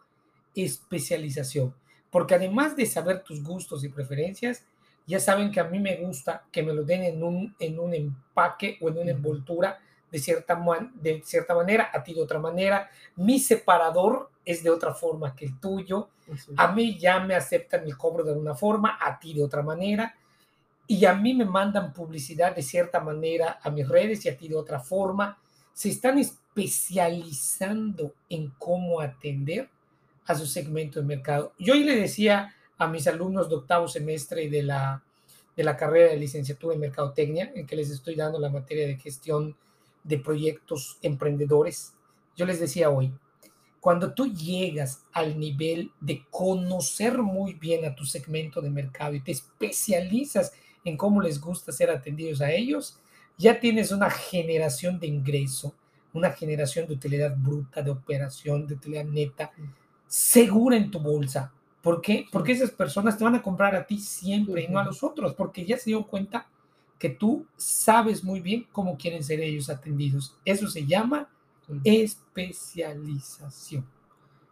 especialización. 0.55 1.75
Porque 2.11 2.35
además 2.35 2.77
de 2.77 2.87
saber 2.87 3.23
tus 3.23 3.43
gustos 3.43 3.85
y 3.85 3.89
preferencias, 3.89 4.65
ya 5.09 5.19
saben 5.19 5.51
que 5.51 5.59
a 5.59 5.65
mí 5.65 5.81
me 5.81 5.97
gusta 5.97 6.45
que 6.53 6.63
me 6.63 6.75
lo 6.75 6.85
den 6.85 7.03
en 7.03 7.23
un, 7.23 7.57
en 7.59 7.81
un 7.81 7.95
empaque 7.95 8.77
o 8.83 8.91
en 8.91 8.99
una 8.99 9.11
envoltura 9.11 9.81
de 10.13 10.19
cierta, 10.19 10.63
de 10.95 11.23
cierta 11.25 11.55
manera, 11.55 11.91
a 11.93 12.03
ti 12.03 12.13
de 12.13 12.21
otra 12.21 12.39
manera. 12.39 12.91
Mi 13.17 13.39
separador 13.39 14.31
es 14.45 14.63
de 14.63 14.69
otra 14.69 14.93
forma 14.93 15.35
que 15.35 15.47
el 15.47 15.59
tuyo. 15.59 16.11
A 16.57 16.73
mí 16.73 16.99
ya 16.99 17.21
me 17.21 17.35
aceptan 17.35 17.85
el 17.85 17.97
cobro 17.97 18.23
de 18.23 18.33
una 18.33 18.55
forma, 18.55 18.99
a 19.01 19.19
ti 19.19 19.33
de 19.33 19.43
otra 19.43 19.63
manera. 19.63 20.15
Y 20.87 21.07
a 21.07 21.15
mí 21.15 21.33
me 21.33 21.47
mandan 21.47 21.95
publicidad 21.95 22.55
de 22.55 22.63
cierta 22.63 23.01
manera 23.01 23.61
a 23.63 23.71
mis 23.71 23.89
redes 23.89 24.27
y 24.27 24.29
a 24.29 24.37
ti 24.37 24.47
de 24.49 24.57
otra 24.57 24.79
forma. 24.79 25.39
Se 25.73 25.89
están 25.89 26.19
especializando 26.19 28.13
en 28.29 28.51
cómo 28.59 29.01
atender 29.01 29.71
a 30.27 30.35
su 30.35 30.45
segmento 30.47 31.01
de 31.01 31.07
mercado. 31.07 31.55
Yo 31.59 31.73
hoy 31.73 31.85
le 31.85 31.97
decía 31.97 32.55
a 32.79 32.87
mis 32.87 33.07
alumnos 33.07 33.49
de 33.49 33.57
octavo 33.57 33.89
semestre 33.89 34.49
de 34.49 34.63
la, 34.63 35.03
de 35.57 35.65
la 35.65 35.77
carrera 35.77 36.13
de 36.13 36.17
licenciatura 36.17 36.75
en 36.75 36.81
Mercadotecnia, 36.81 37.53
en 37.55 37.67
que 37.67 37.77
les 37.77 37.91
estoy 37.91 38.15
dando 38.15 38.39
la 38.39 38.49
materia 38.49 38.87
de 38.87 38.97
gestión 38.97 39.57
de 40.05 40.19
proyectos 40.19 40.99
emprendedores. 41.03 41.93
Yo 42.37 42.47
les 42.47 42.61
decía 42.61 42.91
hoy, 42.91 43.13
cuando 43.81 44.13
tú 44.13 44.33
llegas 44.33 45.05
al 45.13 45.39
nivel 45.39 45.93
de 46.01 46.25
conocer 46.31 47.19
muy 47.19 47.55
bien 47.55 47.85
a 47.85 47.95
tu 47.95 48.05
segmento 48.05 48.61
de 48.61 48.71
mercado 48.71 49.15
y 49.15 49.21
te 49.21 49.33
especializas 49.33 50.53
en 50.85 50.97
cómo 50.97 51.21
les 51.21 51.41
gusta 51.41 51.73
ser 51.73 51.91
atendidos 51.91 52.41
a 52.41 52.51
ellos, 52.53 52.99
ya 53.37 53.61
tienes 53.61 53.93
una 53.93 54.11
generación 54.11 54.99
de 54.99 55.07
ingreso, 55.07 55.75
una 56.13 56.31
generación 56.31 56.87
de 56.87 56.95
utilidad 56.95 57.37
bruta, 57.37 57.83
de 57.83 57.91
operación, 57.91 58.67
de 58.67 58.75
utilidad 58.75 59.05
neta, 59.05 59.53
segura 60.07 60.77
en 60.77 60.91
tu 60.91 60.99
bolsa, 60.99 61.53
¿Por 61.83 62.01
qué? 62.01 62.27
Porque 62.33 62.53
esas 62.53 62.71
personas 62.71 63.17
te 63.17 63.25
van 63.25 63.37
a 63.37 63.43
comprar 63.43 63.75
a 63.75 63.87
ti 63.87 63.99
siempre 63.99 64.65
y 64.65 64.69
no 64.69 64.79
a 64.79 64.85
los 64.85 65.03
otros, 65.03 65.35
porque 65.35 65.65
ya 65.65 65.79
se 65.79 65.91
dio 65.91 66.07
cuenta 66.07 66.49
que 66.99 67.11
tú 67.11 67.47
sabes 67.57 68.25
muy 68.25 68.41
bien 68.41 68.67
cómo 68.73 68.97
quieren 68.97 69.23
ser 69.23 69.41
ellos 69.41 69.71
atendidos. 69.71 70.37
Eso 70.45 70.69
se 70.69 70.85
llama 70.85 71.29
especialización. 71.85 73.87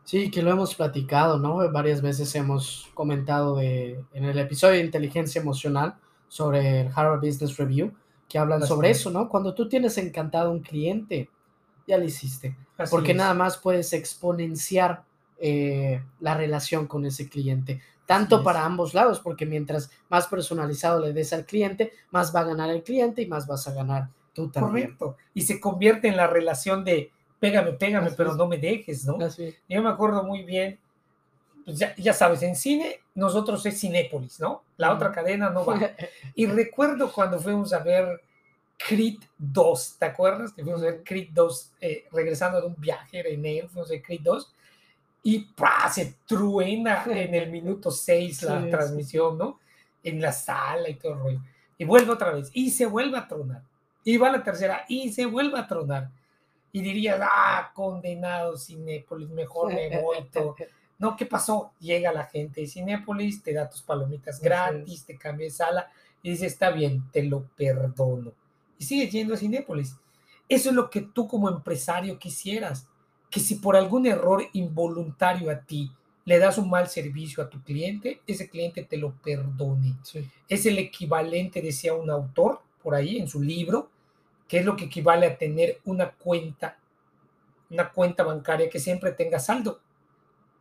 Sí, 0.05 0.31
que 0.31 0.43
lo 0.43 0.53
hemos 0.53 0.77
platicado, 0.77 1.39
¿no? 1.39 1.57
Varias 1.73 2.01
veces 2.01 2.33
hemos 2.37 2.89
comentado 2.95 3.57
de, 3.57 4.05
en 4.13 4.25
el 4.25 4.39
episodio 4.39 4.75
de 4.75 4.85
inteligencia 4.85 5.41
emocional 5.41 5.97
sobre 6.29 6.83
el 6.83 6.93
Harvard 6.95 7.21
Business 7.21 7.57
Review, 7.57 7.93
que 8.29 8.39
hablan 8.39 8.65
sobre 8.65 8.91
eso, 8.91 9.11
¿no? 9.11 9.29
Cuando 9.29 9.53
tú 9.53 9.69
tienes 9.69 9.99
encantado 9.99 10.51
a 10.51 10.53
un 10.53 10.61
cliente, 10.61 11.29
ya 11.89 11.99
lo 11.99 12.05
hiciste, 12.05 12.57
porque 12.89 13.15
nada 13.15 13.35
más 13.35 13.57
puedes 13.57 13.93
exponenciar 13.93 15.06
eh, 15.39 16.03
la 16.21 16.35
relación 16.35 16.87
con 16.87 17.05
ese 17.05 17.29
cliente, 17.29 17.83
tanto 18.07 18.43
para 18.43 18.65
ambos 18.65 18.95
lados, 18.95 19.21
porque 19.21 19.47
mientras 19.47 19.91
más 20.09 20.27
personalizado 20.29 21.01
le 21.01 21.13
des 21.13 21.33
al 21.33 21.45
cliente, 21.45 21.93
más 22.11 22.35
va 22.35 22.41
a 22.41 22.45
ganar 22.45 22.71
el 22.71 22.83
cliente 22.83 23.23
y 23.23 23.27
más 23.27 23.47
vas 23.47 23.67
a 23.69 23.75
ganar 23.75 24.09
tú 24.33 24.49
también. 24.49 24.97
Correcto. 24.97 25.17
Y 25.35 25.43
se 25.43 25.61
convierte 25.61 26.09
en 26.09 26.17
la 26.17 26.27
relación 26.27 26.85
de 26.85 27.11
pégame, 27.39 27.73
pégame, 27.73 28.11
pero 28.13 28.35
no 28.35 28.47
me 28.47 28.59
dejes, 28.59 29.05
¿no? 29.05 29.19
Yo 29.69 29.83
me 29.83 29.89
acuerdo 29.89 30.25
muy 30.25 30.43
bien, 30.43 30.79
pues 31.65 31.79
ya, 31.97 32.13
sabes, 32.13 32.43
en 32.43 32.55
cine 32.55 33.01
nosotros 33.15 33.65
es 33.67 33.81
Cinépolis, 33.81 34.39
¿no? 34.41 34.63
La 34.77 34.93
otra 34.93 35.11
cadena 35.11 35.51
no 35.51 35.65
va. 35.65 35.79
Y 36.35 36.47
recuerdo 36.47 37.13
cuando 37.13 37.41
fuimos 37.41 37.73
a 37.73 37.81
ver 37.81 38.23
Creed 38.77 39.19
2, 39.39 39.97
¿te 39.99 40.07
acuerdas? 40.07 40.53
Que 40.53 40.63
fuimos 40.63 40.83
a 40.83 40.87
ver 40.87 41.03
Creed 41.03 41.31
2 41.33 41.73
eh, 41.81 42.05
regresando 42.13 42.61
de 42.61 42.69
un 42.69 42.77
viaje 42.79 43.33
en 43.33 43.45
él, 43.45 43.69
fuimos 43.69 43.91
a 43.91 43.95
ver 43.95 44.03
Creed 44.03 44.21
2 44.23 44.53
y 45.27 45.45
se 45.91 46.15
truena 46.25 47.03
en 47.07 47.35
el 47.35 47.51
minuto 47.51 47.91
6 47.91 48.43
la 48.45 48.71
transmisión, 48.71 49.37
¿no? 49.37 49.59
En 50.05 50.21
la 50.23 50.31
sala 50.31 50.89
y 50.89 50.95
todo 50.95 51.15
el 51.15 51.19
rollo. 51.19 51.41
Y 51.77 51.85
vuelve 51.85 52.13
otra 52.13 52.31
vez, 52.31 52.49
y 52.53 52.71
se 52.71 52.87
vuelve 52.87 53.19
a 53.19 53.27
tronar. 53.27 53.61
Y 54.05 54.19
va 54.19 54.31
la 54.31 54.45
tercera, 54.45 54.85
y 54.89 55.13
se 55.13 55.27
vuelve 55.27 55.59
a 55.59 55.67
tronar. 55.67 56.11
Y 56.71 56.81
dirías, 56.81 57.19
ah, 57.21 57.73
condenado 57.75 58.57
Cinépolis, 58.57 59.29
mejor 59.31 59.75
me 59.75 60.01
voy 60.01 60.19
todo. 60.33 60.55
No, 60.99 61.15
¿qué 61.15 61.27
pasó? 61.27 61.73
Llega 61.79 62.11
la 62.11 62.25
gente 62.25 62.63
de 62.63 62.69
Cinépolis, 62.69 63.43
te 63.43 63.53
da 63.53 63.69
tus 63.69 63.83
palomitas 63.83 64.41
gratis, 64.41 65.05
te 65.05 65.19
cambia 65.19 65.45
de 65.45 65.51
sala 65.51 65.91
y 66.23 66.31
dice, 66.31 66.47
está 66.47 66.71
bien, 66.71 67.03
te 67.13 67.23
lo 67.23 67.43
perdono. 67.55 68.33
Y 68.79 68.85
sigue 68.85 69.11
yendo 69.11 69.35
a 69.35 69.37
Cinépolis. 69.37 69.95
Eso 70.49 70.71
es 70.71 70.75
lo 70.75 70.89
que 70.89 71.03
tú 71.03 71.29
como 71.29 71.51
empresario 71.51 72.19
quisieras 72.19 72.87
que 73.31 73.41
si 73.41 73.57
por 73.57 73.77
algún 73.77 74.07
error 74.07 74.45
involuntario 74.53 75.51
a 75.51 75.61
ti 75.61 75.91
le 76.25 76.39
das 76.39 76.59
un 76.59 76.69
mal 76.69 76.89
servicio 76.89 77.43
a 77.43 77.49
tu 77.49 77.63
cliente, 77.63 78.21
ese 78.27 78.49
cliente 78.49 78.83
te 78.83 78.97
lo 78.97 79.13
perdone. 79.13 79.95
Es 80.49 80.67
el 80.67 80.79
equivalente, 80.79 81.63
decía 81.63 81.95
un 81.95 82.11
autor 82.11 82.61
por 82.83 82.95
ahí 82.95 83.19
en 83.19 83.29
su 83.29 83.41
libro, 83.41 83.91
que 84.49 84.59
es 84.59 84.65
lo 84.65 84.77
que 84.77 84.87
equivale 84.87 85.27
a 85.27 85.39
tener 85.39 85.81
una 85.85 86.11
cuenta, 86.11 86.79
una 87.71 87.91
cuenta 87.91 88.25
bancaria 88.25 88.69
que 88.69 88.81
siempre 88.81 89.13
tenga 89.13 89.39
saldo, 89.39 89.81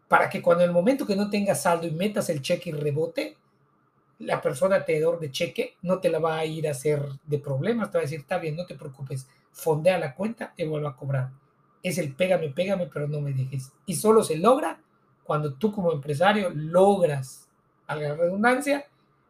para 0.08 0.30
que 0.30 0.42
cuando 0.42 0.64
en 0.64 0.70
el 0.70 0.74
momento 0.74 1.06
que 1.06 1.16
no 1.16 1.30
tengas 1.32 1.64
saldo 1.64 1.88
y 1.88 1.92
metas 1.92 2.30
el 2.30 2.42
cheque 2.42 2.70
y 2.70 2.74
rebote, 2.74 3.36
la 4.20 4.42
persona 4.42 4.86
tenedor 4.86 5.20
de 5.20 5.32
cheque 5.32 5.76
no 5.82 6.00
te 6.00 6.10
la 6.10 6.20
va 6.20 6.38
a 6.38 6.46
ir 6.46 6.68
a 6.68 6.72
hacer 6.72 7.04
de 7.26 7.40
problemas, 7.40 7.90
te 7.92 7.98
va 7.98 8.02
a 8.02 8.06
decir, 8.06 8.20
está 8.20 8.38
bien, 8.38 8.56
no 8.56 8.66
te 8.66 8.76
preocupes, 8.76 9.28
fondea 9.52 9.98
la 9.98 10.14
cuenta 10.14 10.54
y 10.58 10.66
vuelvo 10.66 10.88
a 10.88 10.96
cobrar. 10.96 11.30
Es 11.86 12.00
el 12.00 12.16
pégame, 12.16 12.50
pégame, 12.50 12.88
pero 12.92 13.08
no 13.08 13.22
me 13.22 13.32
dejes. 13.32 13.72
Y 13.86 13.96
solo 13.96 14.24
se 14.24 14.38
logra 14.38 14.80
cuando 15.24 15.54
tú 15.54 15.72
como 15.72 15.92
empresario 15.92 16.50
logras, 16.50 17.48
a 17.88 17.96
la 17.96 18.16
redundancia, 18.16 18.88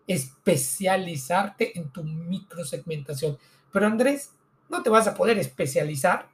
especializarte 0.07 1.77
en 1.77 1.89
tu 1.89 2.03
microsegmentación. 2.03 3.37
Pero 3.73 3.87
Andrés, 3.87 4.31
no 4.69 4.81
te 4.81 4.89
vas 4.89 5.07
a 5.07 5.13
poder 5.13 5.37
especializar 5.37 6.29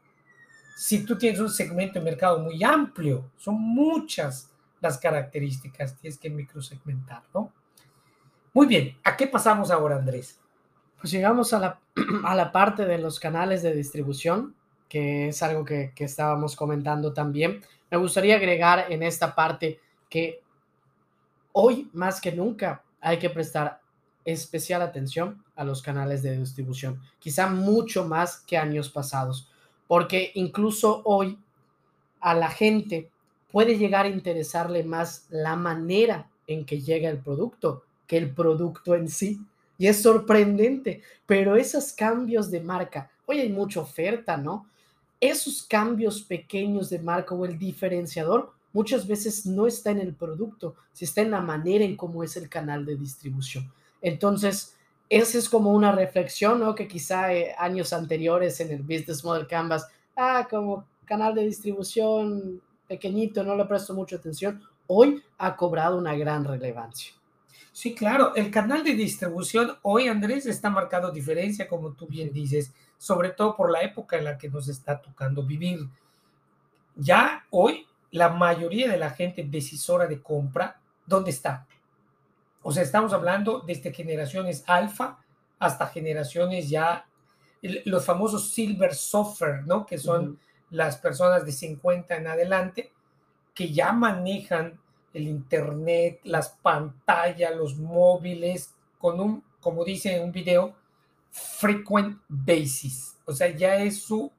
si 0.75 1.05
tú 1.05 1.17
tienes 1.17 1.39
un 1.39 1.49
segmento 1.49 1.99
de 1.99 2.05
mercado 2.05 2.39
muy 2.39 2.63
amplio. 2.63 3.31
Son 3.37 3.59
muchas 3.59 4.51
las 4.79 4.97
características, 4.97 5.97
tienes 5.97 6.19
que 6.19 6.29
microsegmentar, 6.29 7.23
¿no? 7.33 7.51
Muy 8.53 8.67
bien, 8.67 8.97
¿a 9.03 9.15
qué 9.15 9.27
pasamos 9.27 9.71
ahora, 9.71 9.95
Andrés? 9.95 10.39
Pues 10.99 11.11
llegamos 11.11 11.53
a 11.53 11.59
la, 11.59 11.79
a 12.25 12.35
la 12.35 12.51
parte 12.51 12.85
de 12.85 12.97
los 12.97 13.19
canales 13.19 13.63
de 13.63 13.73
distribución, 13.73 14.55
que 14.91 15.29
es 15.29 15.41
algo 15.41 15.63
que, 15.63 15.93
que 15.95 16.03
estábamos 16.03 16.53
comentando 16.53 17.13
también. 17.13 17.61
Me 17.89 17.95
gustaría 17.95 18.35
agregar 18.35 18.91
en 18.91 19.03
esta 19.03 19.33
parte 19.33 19.79
que 20.09 20.41
hoy 21.53 21.89
más 21.93 22.19
que 22.19 22.33
nunca 22.33 22.83
hay 22.99 23.17
que 23.17 23.29
prestar 23.29 23.79
especial 24.25 24.81
atención 24.81 25.41
a 25.55 25.63
los 25.63 25.81
canales 25.81 26.21
de 26.23 26.37
distribución, 26.37 26.99
quizá 27.19 27.47
mucho 27.47 28.05
más 28.05 28.41
que 28.41 28.57
años 28.57 28.89
pasados, 28.89 29.49
porque 29.87 30.33
incluso 30.35 31.01
hoy 31.05 31.39
a 32.19 32.33
la 32.33 32.49
gente 32.49 33.09
puede 33.49 33.77
llegar 33.77 34.05
a 34.05 34.09
interesarle 34.09 34.83
más 34.83 35.25
la 35.29 35.55
manera 35.55 36.29
en 36.47 36.65
que 36.65 36.81
llega 36.81 37.09
el 37.09 37.19
producto 37.19 37.85
que 38.07 38.17
el 38.17 38.29
producto 38.33 38.93
en 38.93 39.07
sí. 39.07 39.39
Y 39.77 39.87
es 39.87 40.01
sorprendente, 40.01 41.01
pero 41.25 41.55
esos 41.55 41.93
cambios 41.93 42.51
de 42.51 42.59
marca, 42.59 43.09
hoy 43.25 43.39
hay 43.39 43.47
mucha 43.47 43.79
oferta, 43.79 44.35
¿no? 44.35 44.67
Esos 45.21 45.63
cambios 45.63 46.21
pequeños 46.21 46.89
de 46.89 46.99
marca 46.99 47.33
o 47.33 47.45
el 47.45 47.57
diferenciador 47.57 48.51
muchas 48.73 49.07
veces 49.07 49.45
no 49.45 49.67
está 49.67 49.91
en 49.91 49.99
el 49.99 50.13
producto, 50.13 50.75
si 50.91 51.05
está 51.05 51.21
en 51.21 51.31
la 51.31 51.41
manera 51.41 51.85
en 51.85 51.95
cómo 51.95 52.23
es 52.23 52.35
el 52.35 52.49
canal 52.49 52.85
de 52.85 52.97
distribución. 52.97 53.71
Entonces, 54.01 54.75
esa 55.09 55.37
es 55.37 55.47
como 55.47 55.71
una 55.71 55.91
reflexión, 55.91 56.59
¿no? 56.59 56.73
Que 56.73 56.87
quizá 56.87 57.33
eh, 57.33 57.53
años 57.57 57.93
anteriores 57.93 58.59
en 58.61 58.71
el 58.71 58.81
Business 58.81 59.23
Model 59.23 59.47
Canvas, 59.47 59.87
ah, 60.15 60.47
como 60.49 60.85
canal 61.05 61.35
de 61.35 61.45
distribución 61.45 62.61
pequeñito, 62.87 63.43
no 63.43 63.55
le 63.55 63.65
presto 63.65 63.93
mucha 63.93 64.15
atención, 64.15 64.61
hoy 64.87 65.21
ha 65.37 65.55
cobrado 65.55 65.97
una 65.97 66.15
gran 66.15 66.43
relevancia. 66.45 67.13
Sí, 67.73 67.95
claro, 67.95 68.35
el 68.35 68.51
canal 68.51 68.83
de 68.83 68.93
distribución 68.93 69.77
hoy, 69.81 70.07
Andrés, 70.07 70.45
está 70.45 70.69
marcado 70.69 71.11
diferencia, 71.11 71.67
como 71.67 71.93
tú 71.93 72.05
bien 72.07 72.33
dices, 72.33 72.73
sobre 73.01 73.31
todo 73.31 73.55
por 73.55 73.71
la 73.71 73.81
época 73.81 74.15
en 74.15 74.25
la 74.25 74.37
que 74.37 74.47
nos 74.47 74.67
está 74.67 75.01
tocando 75.01 75.41
vivir. 75.41 75.89
Ya 76.95 77.47
hoy, 77.49 77.87
la 78.11 78.29
mayoría 78.29 78.91
de 78.91 78.97
la 78.99 79.09
gente 79.09 79.43
decisora 79.43 80.05
de 80.05 80.21
compra, 80.21 80.79
¿dónde 81.07 81.31
está? 81.31 81.65
O 82.61 82.71
sea, 82.71 82.83
estamos 82.83 83.11
hablando 83.11 83.61
desde 83.61 83.91
generaciones 83.91 84.63
alfa 84.67 85.17
hasta 85.57 85.87
generaciones 85.87 86.69
ya, 86.69 87.07
los 87.85 88.05
famosos 88.05 88.53
silver 88.53 88.93
software, 88.93 89.65
¿no? 89.65 89.83
Que 89.83 89.97
son 89.97 90.37
las 90.69 90.97
personas 90.97 91.43
de 91.43 91.53
50 91.53 92.15
en 92.15 92.27
adelante, 92.27 92.91
que 93.55 93.73
ya 93.73 93.93
manejan 93.93 94.79
el 95.11 95.23
internet, 95.23 96.19
las 96.23 96.49
pantallas, 96.49 97.55
los 97.55 97.77
móviles, 97.77 98.75
con 98.99 99.19
un, 99.19 99.43
como 99.59 99.83
dice 99.83 100.15
en 100.15 100.23
un 100.23 100.31
video, 100.31 100.75
frequent 101.31 102.19
basis. 102.27 103.17
O 103.25 103.33
sea, 103.33 103.49
ya 103.55 103.77
es 103.77 104.01
su, 104.01 104.31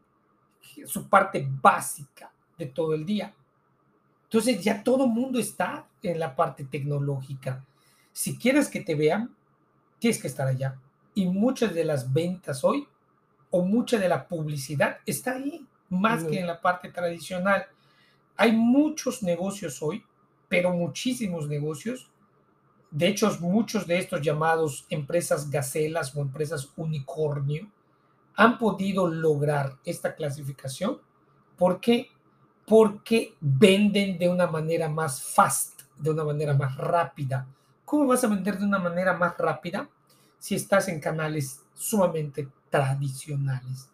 su 0.87 1.09
parte 1.09 1.47
básica 1.61 2.33
de 2.57 2.67
todo 2.67 2.95
el 2.95 3.05
día. 3.05 3.35
Entonces 4.25 4.63
ya 4.63 4.83
todo 4.83 5.07
mundo 5.07 5.39
está 5.39 5.87
en 6.03 6.19
la 6.19 6.37
parte 6.37 6.65
tecnológica. 6.65 7.65
Si 8.13 8.39
quieres 8.39 8.69
que 8.69 8.81
te 8.81 8.95
vean, 8.95 9.35
tienes 9.99 10.21
que 10.21 10.29
estar 10.29 10.47
allá. 10.47 10.79
Y 11.15 11.27
muchas 11.27 11.75
de 11.75 11.85
las 11.85 12.13
ventas 12.13 12.65
hoy 12.65 12.87
o 13.51 13.63
mucha 13.63 13.99
de 13.99 14.09
la 14.09 14.27
publicidad 14.27 14.99
está 15.05 15.33
ahí, 15.33 15.67
más 15.91 16.25
que 16.25 16.41
en 16.41 16.47
la 16.47 16.61
parte 16.61 16.91
tradicional. 16.91 17.67
Hay 18.37 18.53
muchos 18.53 19.23
negocios 19.23 19.83
hoy 19.83 20.05
pero 20.53 20.71
muchísimos 20.71 21.49
negocios. 21.49 22.11
De 22.93 23.09
hecho, 23.09 23.35
muchos 23.41 23.87
de 23.87 23.99
estos 23.99 24.21
llamados 24.21 24.85
empresas 24.91 25.49
gacelas 25.49 26.15
o 26.15 26.21
empresas 26.21 26.71
unicornio 26.77 27.67
han 28.37 28.59
podido 28.59 29.09
lograr 29.09 29.79
esta 29.83 30.15
clasificación. 30.15 30.99
¿Por 31.57 31.81
qué? 31.81 32.11
Porque 32.67 33.35
venden 33.41 34.19
de 34.19 34.29
una 34.29 34.47
manera 34.47 34.91
más 34.91 35.23
fast, 35.23 35.81
de 35.99 36.11
una 36.11 36.23
manera 36.23 36.53
más 36.53 36.77
rápida. 36.77 37.47
¿Cómo 37.87 38.07
vas 38.09 38.25
a 38.25 38.29
vender 38.29 38.59
de 38.59 38.67
una 38.67 38.79
manera 38.79 39.15
más 39.15 39.39
rápida 39.39 39.89
si 40.39 40.55
estás 40.55 40.89
en 40.89 41.01
canales 41.01 41.63
sumamente 41.75 42.47
tradicionales? 42.69 43.89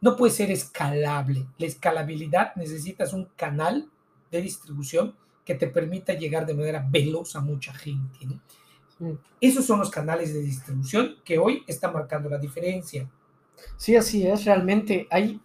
No 0.00 0.14
puede 0.16 0.32
ser 0.32 0.52
escalable. 0.52 1.48
La 1.58 1.66
escalabilidad 1.66 2.54
necesitas 2.54 3.12
un 3.12 3.24
canal 3.36 3.90
de 4.30 4.40
distribución 4.40 5.16
que 5.46 5.54
te 5.54 5.68
permita 5.68 6.12
llegar 6.12 6.44
de 6.44 6.54
manera 6.54 6.84
veloz 6.90 7.36
a 7.36 7.40
mucha 7.40 7.72
gente. 7.72 8.18
Esos 9.40 9.64
son 9.64 9.78
los 9.78 9.90
canales 9.90 10.34
de 10.34 10.42
distribución 10.42 11.16
que 11.24 11.38
hoy 11.38 11.62
están 11.68 11.92
marcando 11.92 12.28
la 12.28 12.38
diferencia. 12.38 13.08
Sí, 13.76 13.94
así 13.94 14.26
es, 14.26 14.44
realmente 14.44 15.06
hay 15.08 15.40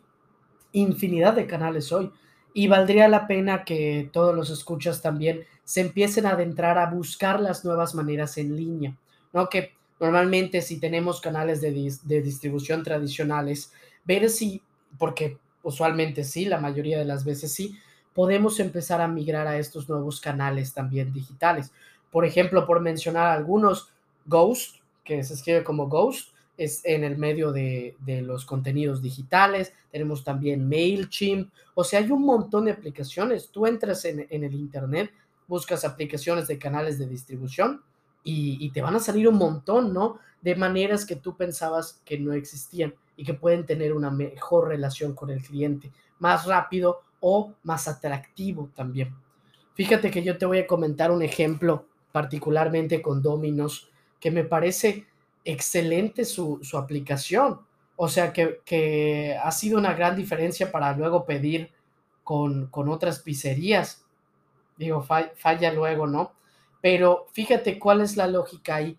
infinidad 0.72 1.34
de 1.34 1.46
canales 1.46 1.92
hoy 1.92 2.12
y 2.54 2.68
valdría 2.68 3.08
la 3.08 3.28
pena 3.28 3.64
que 3.64 4.10
todos 4.12 4.36
los 4.36 4.50
escuchas 4.50 5.02
también 5.02 5.46
se 5.64 5.82
empiecen 5.82 6.26
a 6.26 6.32
adentrar 6.32 6.80
a 6.80 6.90
buscar 6.90 7.40
las 7.40 7.64
nuevas 7.64 7.94
maneras 7.94 8.38
en 8.38 8.56
línea, 8.56 8.98
¿no? 9.32 9.50
Que 9.50 9.76
normalmente 10.00 10.62
si 10.62 10.80
tenemos 10.80 11.22
canales 11.22 11.62
de, 11.62 11.94
de 12.04 12.22
distribución 12.22 12.84
tradicionales, 12.84 13.72
ver 14.04 14.30
si, 14.30 14.64
porque 14.98 15.38
usualmente 15.62 16.24
sí, 16.24 16.46
la 16.46 16.60
mayoría 16.60 16.98
de 16.98 17.06
las 17.06 17.24
veces 17.24 17.54
sí, 17.54 17.78
podemos 18.14 18.60
empezar 18.60 19.02
a 19.02 19.08
migrar 19.08 19.48
a 19.48 19.58
estos 19.58 19.88
nuevos 19.88 20.20
canales 20.20 20.74
también 20.74 21.14
digitales. 21.14 21.72
Por 22.12 22.26
ejemplo, 22.26 22.66
por 22.66 22.82
mencionar 22.82 23.28
algunos, 23.28 23.90
Ghost, 24.26 24.78
que 25.04 25.24
se 25.24 25.34
escribe 25.34 25.64
como 25.64 25.88
Ghost, 25.88 26.30
es 26.58 26.82
en 26.86 27.04
el 27.04 27.18
medio 27.18 27.52
de, 27.52 27.96
los 28.06 28.46
contenidos 28.46 29.02
digitales. 29.02 29.74
Tenemos 29.92 30.24
también 30.24 30.68
MailChimp. 30.68 31.52
O 31.74 31.84
sea, 31.84 32.00
hay 32.00 32.12
un 32.12 32.24
montón 32.24 32.66
de 32.66 32.72
aplicaciones. 32.72 33.50
Tú 33.50 33.66
entras 33.66 34.06
en, 34.06 34.28
el 34.30 34.54
Internet, 34.54 35.12
buscas 35.48 35.86
aplicaciones 35.86 36.48
de 36.48 36.60
canales 36.60 37.00
de 37.00 37.08
distribución 37.08 37.82
y, 38.24 38.64
y, 38.64 38.70
te 38.72 38.82
van 38.82 38.96
a 38.96 39.00
salir 39.00 39.28
un 39.28 39.38
montón, 39.38 39.94
¿no? 39.94 40.20
De 40.42 40.56
maneras 40.56 41.06
que 41.06 41.16
tú 41.16 41.36
pensabas 41.36 42.00
que 42.06 42.20
no 42.20 42.34
existían 42.34 42.94
y 43.18 43.24
que 43.24 43.34
pueden 43.34 43.66
tener 43.66 43.94
una 43.94 44.12
mejor 44.12 44.68
relación 44.68 45.14
con 45.14 45.32
el 45.32 45.42
cliente, 45.42 45.92
más 46.20 46.46
rápido 46.46 47.02
o 47.22 47.54
más 47.64 47.88
atractivo 47.88 48.70
también. 48.76 49.16
Fíjate 49.74 50.12
que 50.12 50.22
yo 50.24 50.38
te 50.38 50.46
voy 50.46 50.60
a 50.60 50.68
comentar 50.68 51.12
un 51.12 51.22
ejemplo 51.22 51.86
particularmente 52.12 53.02
con 53.02 53.22
Dominos 53.22 53.90
que 54.20 54.32
me 54.32 54.44
parece 54.44 55.08
excelente 55.46 56.26
su, 56.26 56.60
aplicación. 56.78 57.62
O 57.96 58.10
sea 58.10 58.34
que, 58.34 59.38
ha 59.42 59.52
sido 59.52 59.78
una 59.78 59.94
gran 59.94 60.16
diferencia 60.16 60.72
para 60.72 60.96
luego 60.96 61.26
pedir 61.26 61.72
con, 62.24 62.70
otras 62.74 63.20
pizzerías. 63.20 64.06
Digo, 64.78 65.06
falla 65.36 65.72
luego, 65.72 66.08
¿no? 66.08 66.34
Pero 66.82 67.28
fíjate 67.32 67.80
cuál 67.80 68.02
es 68.02 68.18
la 68.18 68.28
lógica 68.28 68.76
ahí. 68.76 68.98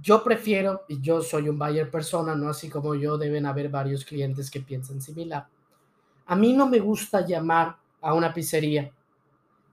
Yo 0.00 0.24
prefiero, 0.24 0.82
y 0.88 1.00
yo 1.00 1.20
soy 1.20 1.48
un 1.48 1.58
buyer 1.58 1.90
persona, 1.90 2.34
¿no? 2.34 2.48
Así 2.48 2.70
como 2.70 2.94
yo, 2.94 3.18
deben 3.18 3.44
haber 3.44 3.68
varios 3.68 4.04
clientes 4.04 4.50
que 4.50 4.60
piensan 4.60 5.02
similar 5.02 5.46
a 6.26 6.36
mí 6.36 6.52
no 6.52 6.68
me 6.68 6.78
gusta 6.78 7.26
llamar 7.26 7.76
a 8.00 8.14
una 8.14 8.32
pizzería 8.32 8.90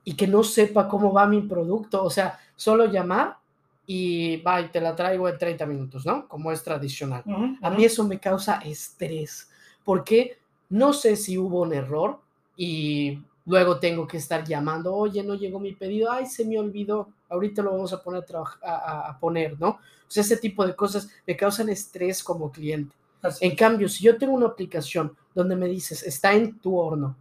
y 0.03 0.15
que 0.15 0.27
no 0.27 0.43
sepa 0.43 0.88
cómo 0.88 1.13
va 1.13 1.27
mi 1.27 1.41
producto. 1.41 2.03
O 2.03 2.09
sea, 2.09 2.39
solo 2.55 2.85
llamar 2.85 3.38
y 3.85 4.38
va 4.38 4.62
y 4.62 4.69
te 4.69 4.81
la 4.81 4.95
traigo 4.95 5.27
en 5.27 5.38
30 5.38 5.65
minutos, 5.65 6.05
¿no? 6.05 6.27
Como 6.27 6.51
es 6.51 6.63
tradicional. 6.63 7.23
A 7.62 7.69
mí 7.69 7.85
eso 7.85 8.03
me 8.03 8.19
causa 8.19 8.59
estrés 8.59 9.49
porque 9.83 10.38
no 10.69 10.93
sé 10.93 11.15
si 11.15 11.38
hubo 11.38 11.62
un 11.62 11.73
error 11.73 12.19
y 12.55 13.19
Luego 13.49 13.79
tengo 13.79 14.05
que 14.05 14.17
estar 14.17 14.43
llamando, 14.43 14.93
oye, 14.93 15.23
no 15.23 15.33
llegó 15.33 15.59
mi 15.59 15.73
pedido, 15.73 16.12
ay, 16.12 16.27
se 16.27 16.45
me 16.45 16.59
olvidó, 16.59 17.09
ahorita 17.29 17.63
lo 17.63 17.71
vamos 17.71 17.91
a 17.93 18.03
poner 18.03 18.23
a, 18.62 19.17
poner, 19.19 19.59
¿no? 19.59 19.69
O 19.69 19.79
sea, 20.07 20.21
ese 20.21 20.38
tipo 20.38 20.63
de 20.67 20.75
cosas 20.75 21.09
me 21.25 21.35
causan 21.35 21.69
estrés 21.69 22.23
como 22.23 22.51
cliente. 22.51 22.95
En 23.41 23.55
cambio, 23.55 23.89
si 23.89 24.03
yo 24.03 24.17
tengo 24.17 24.34
una 24.34 24.47
aplicación 24.47 25.15
donde 25.34 25.55
me 25.55 25.67
dices, 25.67 26.03
está 26.03 26.34
en 26.34 26.60
tu 26.60 26.77
horno, 26.77 27.15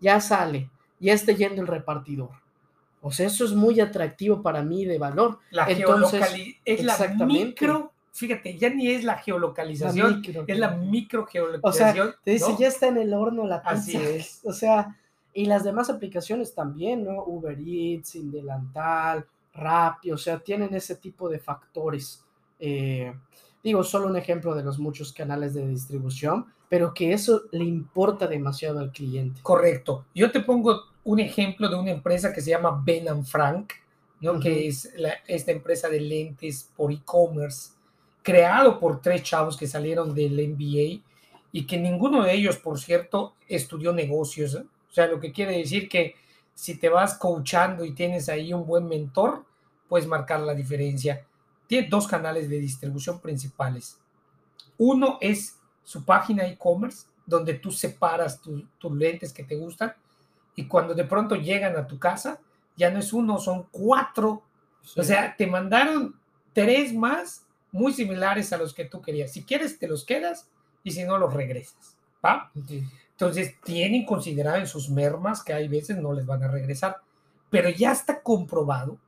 ya 0.00 0.20
sale, 0.20 0.70
ya 0.98 1.12
está 1.12 1.32
yendo 1.32 1.60
el 1.60 1.68
repartidor. 1.68 2.30
O 3.00 3.10
sea, 3.10 3.26
eso 3.26 3.44
es 3.44 3.52
muy 3.52 3.80
atractivo 3.80 4.42
para 4.42 4.62
mí 4.62 4.84
de 4.84 4.98
valor. 4.98 5.38
La 5.50 5.66
Entonces, 5.68 6.24
es 6.64 6.84
la 6.84 6.96
micro, 7.26 7.92
fíjate, 8.12 8.56
ya 8.56 8.70
ni 8.70 8.88
es 8.88 9.02
la 9.02 9.18
geolocalización, 9.18 10.22
es 10.46 10.58
la 10.58 10.70
micro 10.70 11.26
geolocalización. 11.26 12.08
O 12.08 12.10
sea, 12.12 12.20
te 12.24 12.30
dice, 12.30 12.54
ya 12.58 12.68
está 12.68 12.86
en 12.86 12.98
el 12.98 13.12
horno 13.12 13.46
la 13.46 13.60
pizza. 13.60 13.74
Así 13.74 13.96
es. 13.96 14.40
O 14.44 14.52
sea, 14.52 14.96
y 15.34 15.46
las 15.46 15.64
demás 15.64 15.90
aplicaciones 15.90 16.54
también, 16.54 17.04
¿no? 17.04 17.24
Uber 17.24 17.58
Eats, 17.58 18.14
Indelantal, 18.14 19.26
Rappi, 19.54 20.12
o 20.12 20.18
sea, 20.18 20.38
tienen 20.38 20.74
ese 20.74 20.96
tipo 20.96 21.28
de 21.28 21.38
factores. 21.38 22.24
Eh, 22.58 23.12
digo, 23.62 23.82
solo 23.84 24.08
un 24.08 24.16
ejemplo 24.16 24.54
de 24.54 24.62
los 24.62 24.78
muchos 24.78 25.12
canales 25.12 25.54
de 25.54 25.66
distribución, 25.66 26.46
pero 26.68 26.94
que 26.94 27.12
eso 27.12 27.42
le 27.52 27.64
importa 27.64 28.26
demasiado 28.26 28.80
al 28.80 28.92
cliente. 28.92 29.40
Correcto. 29.42 30.06
Yo 30.14 30.30
te 30.30 30.40
pongo 30.40 30.80
un 31.04 31.20
ejemplo 31.20 31.68
de 31.68 31.76
una 31.76 31.90
empresa 31.90 32.32
que 32.32 32.40
se 32.40 32.50
llama 32.50 32.82
Ben 32.84 33.24
Frank, 33.24 33.72
¿no? 34.20 34.38
que 34.38 34.68
es 34.68 34.92
esta 35.26 35.52
empresa 35.52 35.88
de 35.88 36.00
lentes 36.00 36.70
por 36.76 36.92
e-commerce, 36.92 37.72
creado 38.22 38.78
por 38.78 39.00
tres 39.00 39.22
chavos 39.22 39.56
que 39.56 39.66
salieron 39.66 40.14
del 40.14 40.48
MBA 40.48 41.02
y 41.50 41.66
que 41.66 41.76
ninguno 41.76 42.22
de 42.22 42.32
ellos, 42.32 42.56
por 42.56 42.80
cierto, 42.80 43.34
estudió 43.48 43.92
negocios. 43.92 44.54
¿eh? 44.54 44.64
O 44.90 44.94
sea, 44.94 45.08
lo 45.08 45.20
que 45.20 45.32
quiere 45.32 45.58
decir 45.58 45.88
que 45.88 46.14
si 46.54 46.78
te 46.78 46.88
vas 46.88 47.14
coachando 47.18 47.84
y 47.84 47.92
tienes 47.92 48.28
ahí 48.28 48.52
un 48.52 48.66
buen 48.66 48.86
mentor, 48.86 49.44
puedes 49.88 50.06
marcar 50.06 50.40
la 50.40 50.54
diferencia. 50.54 51.26
Tiene 51.66 51.88
dos 51.88 52.06
canales 52.06 52.48
de 52.48 52.58
distribución 52.58 53.20
principales. 53.20 53.98
Uno 54.78 55.18
es 55.20 55.58
su 55.84 56.04
página 56.04 56.46
e-commerce, 56.46 57.06
donde 57.24 57.54
tú 57.54 57.70
separas 57.70 58.40
tus 58.40 58.92
lentes 58.92 59.32
que 59.32 59.44
te 59.44 59.56
gustan 59.56 59.94
y 60.54 60.66
cuando 60.66 60.94
de 60.94 61.04
pronto 61.04 61.34
llegan 61.34 61.76
a 61.76 61.86
tu 61.86 61.98
casa, 61.98 62.40
ya 62.76 62.90
no 62.90 62.98
es 62.98 63.12
uno, 63.12 63.38
son 63.38 63.66
cuatro. 63.70 64.42
O 64.96 65.02
sea, 65.02 65.34
te 65.36 65.46
mandaron 65.46 66.14
tres 66.52 66.92
más 66.92 67.46
muy 67.70 67.92
similares 67.92 68.52
a 68.52 68.58
los 68.58 68.74
que 68.74 68.84
tú 68.84 69.00
querías. 69.00 69.32
Si 69.32 69.44
quieres, 69.44 69.78
te 69.78 69.88
los 69.88 70.04
quedas 70.04 70.48
y 70.82 70.90
si 70.90 71.04
no, 71.04 71.16
los 71.16 71.32
regresas. 71.32 71.96
¿Va? 72.24 72.50
Entonces, 72.54 73.56
tienen 73.62 74.04
considerado 74.04 74.58
en 74.58 74.66
sus 74.66 74.90
mermas 74.90 75.42
que 75.42 75.52
hay 75.52 75.68
veces 75.68 75.96
no 75.96 76.12
les 76.12 76.26
van 76.26 76.42
a 76.42 76.48
regresar, 76.48 76.98
pero 77.50 77.70
ya 77.70 77.92
está 77.92 78.22
comprobado 78.22 78.98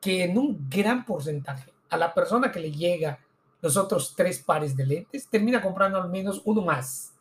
que 0.00 0.24
en 0.24 0.38
un 0.38 0.68
gran 0.68 1.04
porcentaje 1.04 1.72
a 1.88 1.96
la 1.96 2.12
persona 2.12 2.50
que 2.50 2.60
le 2.60 2.72
llega 2.72 3.18
los 3.62 3.76
otros 3.76 4.14
tres 4.14 4.38
pares 4.38 4.76
de 4.76 4.86
lentes 4.86 5.26
termina 5.28 5.60
comprando 5.60 6.00
al 6.00 6.10
menos 6.10 6.42
uno 6.44 6.62
más. 6.62 7.12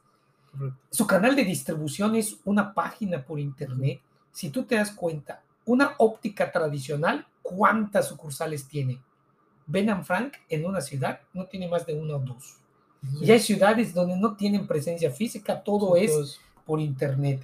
Su 0.89 1.05
canal 1.05 1.35
de 1.35 1.43
distribución 1.43 2.15
es 2.15 2.37
una 2.45 2.73
página 2.73 3.23
por 3.23 3.39
internet. 3.39 3.99
Si 4.31 4.49
tú 4.49 4.63
te 4.63 4.75
das 4.75 4.91
cuenta, 4.91 5.41
una 5.65 5.95
óptica 5.97 6.51
tradicional, 6.51 7.25
¿cuántas 7.41 8.07
sucursales 8.07 8.67
tiene? 8.67 9.01
Ben 9.65 10.05
Frank 10.05 10.33
en 10.47 10.65
una 10.65 10.81
ciudad 10.81 11.19
no 11.33 11.45
tiene 11.45 11.67
más 11.67 11.85
de 11.85 11.93
una 11.93 12.15
o 12.15 12.19
dos. 12.19 12.57
Y 13.21 13.31
hay 13.31 13.39
ciudades 13.39 13.93
donde 13.93 14.15
no 14.15 14.35
tienen 14.35 14.67
presencia 14.67 15.11
física, 15.11 15.61
todo 15.61 15.95
es 15.95 16.39
por 16.65 16.79
internet. 16.79 17.43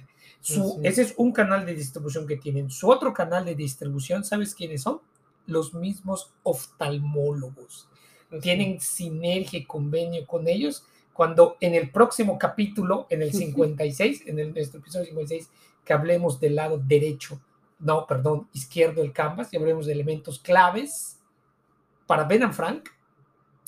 ese 0.82 1.02
es 1.02 1.14
un 1.16 1.32
canal 1.32 1.66
de 1.66 1.74
distribución 1.74 2.26
que 2.26 2.36
tienen. 2.36 2.70
Su 2.70 2.88
otro 2.88 3.12
canal 3.12 3.44
de 3.44 3.54
distribución, 3.54 4.24
¿sabes 4.24 4.54
quiénes 4.54 4.82
son? 4.82 5.00
Los 5.46 5.74
mismos 5.74 6.32
oftalmólogos. 6.42 7.88
Tienen 8.40 8.80
sinergia 8.80 9.58
y 9.58 9.64
convenio 9.64 10.26
con 10.26 10.48
ellos. 10.48 10.84
Cuando 11.12 11.56
en 11.60 11.74
el 11.74 11.90
próximo 11.90 12.38
capítulo, 12.38 13.06
en 13.10 13.22
el 13.22 13.32
56, 13.32 14.26
en 14.26 14.38
el, 14.38 14.54
nuestro 14.54 14.80
episodio 14.80 15.06
56, 15.06 15.50
que 15.84 15.92
hablemos 15.92 16.40
del 16.40 16.56
lado 16.56 16.78
derecho, 16.78 17.40
no, 17.78 18.06
perdón, 18.06 18.48
izquierdo 18.54 19.02
del 19.02 19.12
canvas, 19.12 19.52
y 19.52 19.56
hablemos 19.56 19.86
de 19.86 19.92
elementos 19.92 20.38
claves 20.38 21.18
para 22.06 22.24
Ben 22.24 22.52
Frank, 22.52 22.88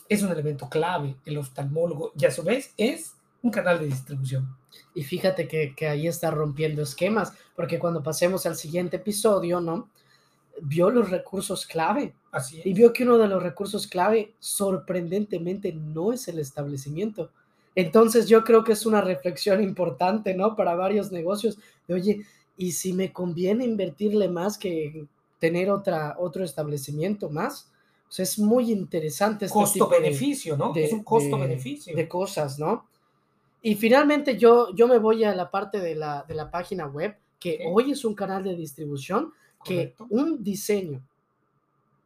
es 0.09 0.23
un 0.23 0.31
elemento 0.31 0.69
clave, 0.69 1.17
el 1.25 1.39
oftalmólogo, 1.39 2.13
y 2.19 2.25
a 2.25 2.31
su 2.31 2.43
vez 2.43 2.73
es 2.77 3.15
un 3.43 3.51
canal 3.51 3.79
de 3.79 3.87
distribución. 3.87 4.57
Y 4.95 5.03
fíjate 5.03 5.47
que, 5.49 5.75
que, 5.75 5.89
ahí 5.89 6.07
está 6.07 6.31
rompiendo 6.31 6.83
esquemas, 6.83 7.33
porque 7.55 7.79
cuando 7.79 8.03
pasemos 8.03 8.47
al 8.47 8.57
siguiente 8.57 8.97
episodio, 8.97 9.61
¿no? 9.61 9.89
Vio 10.61 10.91
los 10.91 11.11
recursos 11.11 11.67
clave. 11.67 12.15
Así 12.31 12.61
Y 12.65 12.73
vio 12.73 12.93
que 12.93 13.05
uno 13.05 13.19
de 13.19 13.29
los 13.29 13.43
recursos 13.43 13.87
clave, 13.87 14.35
sorprendentemente, 14.39 15.73
no 15.73 16.13
es 16.13 16.29
el 16.29 16.39
establecimiento. 16.39 17.31
Entonces 17.75 18.29
yo 18.29 18.45
creo 18.45 18.63
que 18.63 18.73
es 18.73 18.87
una 18.87 19.01
reflexión 19.01 19.63
importante, 19.63 20.35
¿no? 20.35 20.55
Para 20.57 20.75
varios 20.75 21.11
negocios, 21.11 21.59
de 21.89 21.95
oye, 21.95 22.21
¿y 22.57 22.73
si 22.73 22.93
me 22.93 23.13
conviene 23.13 23.65
invertirle 23.65 24.29
más 24.29 24.59
que 24.59 25.07
tener 25.41 25.71
otra, 25.71 26.17
otro 26.19 26.45
establecimiento 26.45 27.31
más? 27.31 27.71
es 28.23 28.39
muy 28.39 28.71
interesante. 28.71 29.47
Este 29.47 29.59
Costo-beneficio, 29.59 30.57
¿no? 30.57 30.75
es 30.75 30.93
un 30.93 31.03
costo-beneficio. 31.03 31.95
De, 31.95 32.09
cosas, 32.09 32.59
¿no? 32.59 32.87
Y 33.63 33.75
finalmente 33.75 34.37
yo, 34.37 34.75
yo 34.75 34.87
me 34.87 34.99
voy 34.99 35.25
a 35.25 35.35
la 35.35 35.51
parte 35.51 35.81
de 35.81 35.95
la, 35.95 36.25
de 36.29 36.35
la 36.35 36.51
página 36.51 36.87
web, 36.87 37.17
que 37.41 37.65
hoy 37.67 37.93
es 37.93 38.05
un 38.05 38.15
canal 38.15 38.45
de 38.45 38.55
distribución, 38.55 39.33
que 39.65 39.95
un 40.11 40.43
diseño, 40.43 41.07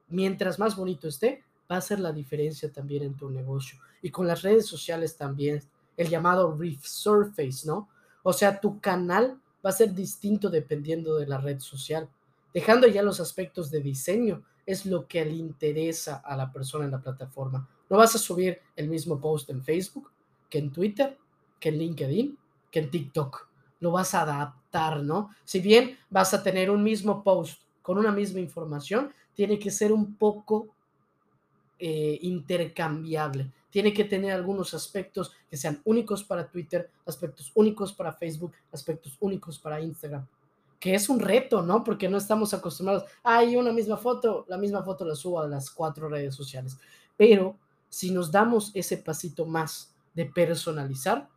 mientras 0.08 0.58
más 0.58 0.76
bonito 0.76 1.08
esté, 1.08 1.44
va 1.70 1.76
a 1.76 1.78
hacer 1.78 2.00
la 2.00 2.12
diferencia 2.12 2.72
también 2.72 3.02
en 3.02 3.16
tu 3.16 3.28
negocio. 3.28 3.78
Y 4.00 4.10
con 4.10 4.26
las 4.26 4.42
redes 4.42 4.66
sociales 4.66 5.16
también, 5.16 5.62
el 5.96 6.08
llamado 6.08 6.56
resurface, 6.56 7.66
¿no? 7.66 7.88
O 8.22 8.32
sea, 8.32 8.60
tu 8.60 8.80
canal 8.80 9.40
va 9.64 9.70
a 9.70 9.72
ser 9.72 9.94
distinto 9.94 10.50
dependiendo 10.50 11.16
de 11.16 11.26
la 11.26 11.38
red 11.38 11.58
social, 11.58 12.08
dejando 12.54 12.86
ya 12.86 13.02
los 13.02 13.20
aspectos 13.20 13.70
de 13.70 13.80
diseño 13.80 14.42
es 14.64 14.86
lo 14.86 15.06
que 15.08 15.24
le 15.24 15.34
interesa 15.34 16.16
a 16.16 16.36
la 16.36 16.52
persona 16.52 16.84
en 16.84 16.90
la 16.90 17.00
plataforma. 17.00 17.68
No 17.88 17.96
vas 17.96 18.14
a 18.14 18.18
subir 18.18 18.60
el 18.76 18.88
mismo 18.88 19.20
post 19.20 19.48
en 19.50 19.62
Facebook 19.62 20.10
que 20.50 20.58
en 20.58 20.72
Twitter, 20.72 21.18
que 21.58 21.70
en 21.70 21.78
LinkedIn, 21.78 22.38
que 22.70 22.80
en 22.80 22.90
TikTok. 22.90 23.48
Lo 23.80 23.92
vas 23.92 24.14
a 24.14 24.22
adaptar, 24.22 24.57
Si 25.44 25.60
bien 25.60 25.96
vas 26.10 26.34
a 26.34 26.42
tener 26.42 26.70
un 26.70 26.82
mismo 26.82 27.22
post 27.22 27.60
con 27.82 27.98
una 27.98 28.12
misma 28.12 28.40
información, 28.40 29.12
tiene 29.34 29.58
que 29.58 29.70
ser 29.70 29.92
un 29.92 30.14
poco 30.14 30.68
eh, 31.78 32.18
intercambiable. 32.22 33.50
Tiene 33.70 33.92
que 33.92 34.04
tener 34.04 34.32
algunos 34.32 34.74
aspectos 34.74 35.32
que 35.48 35.56
sean 35.56 35.80
únicos 35.84 36.24
para 36.24 36.48
Twitter, 36.48 36.90
aspectos 37.06 37.52
únicos 37.54 37.92
para 37.92 38.12
Facebook, 38.12 38.52
aspectos 38.72 39.16
únicos 39.20 39.58
para 39.58 39.80
Instagram 39.80 40.26
que 40.80 40.94
es 40.94 41.08
un 41.08 41.18
reto, 41.18 41.62
¿no? 41.62 41.82
Porque 41.82 42.08
no 42.08 42.18
estamos 42.18 42.54
acostumbrados, 42.54 43.04
hay 43.22 43.56
una 43.56 43.72
misma 43.72 43.96
foto, 43.96 44.44
la 44.48 44.56
misma 44.56 44.82
foto 44.84 45.04
la 45.04 45.16
subo 45.16 45.40
a 45.40 45.48
las 45.48 45.70
cuatro 45.70 46.08
redes 46.08 46.34
sociales. 46.34 46.78
Pero 47.16 47.56
si 47.88 48.10
nos 48.10 48.30
damos 48.30 48.70
ese 48.74 48.98
pasito 48.98 49.44
más 49.44 49.92
de 50.14 50.26
personalizar, 50.26 51.28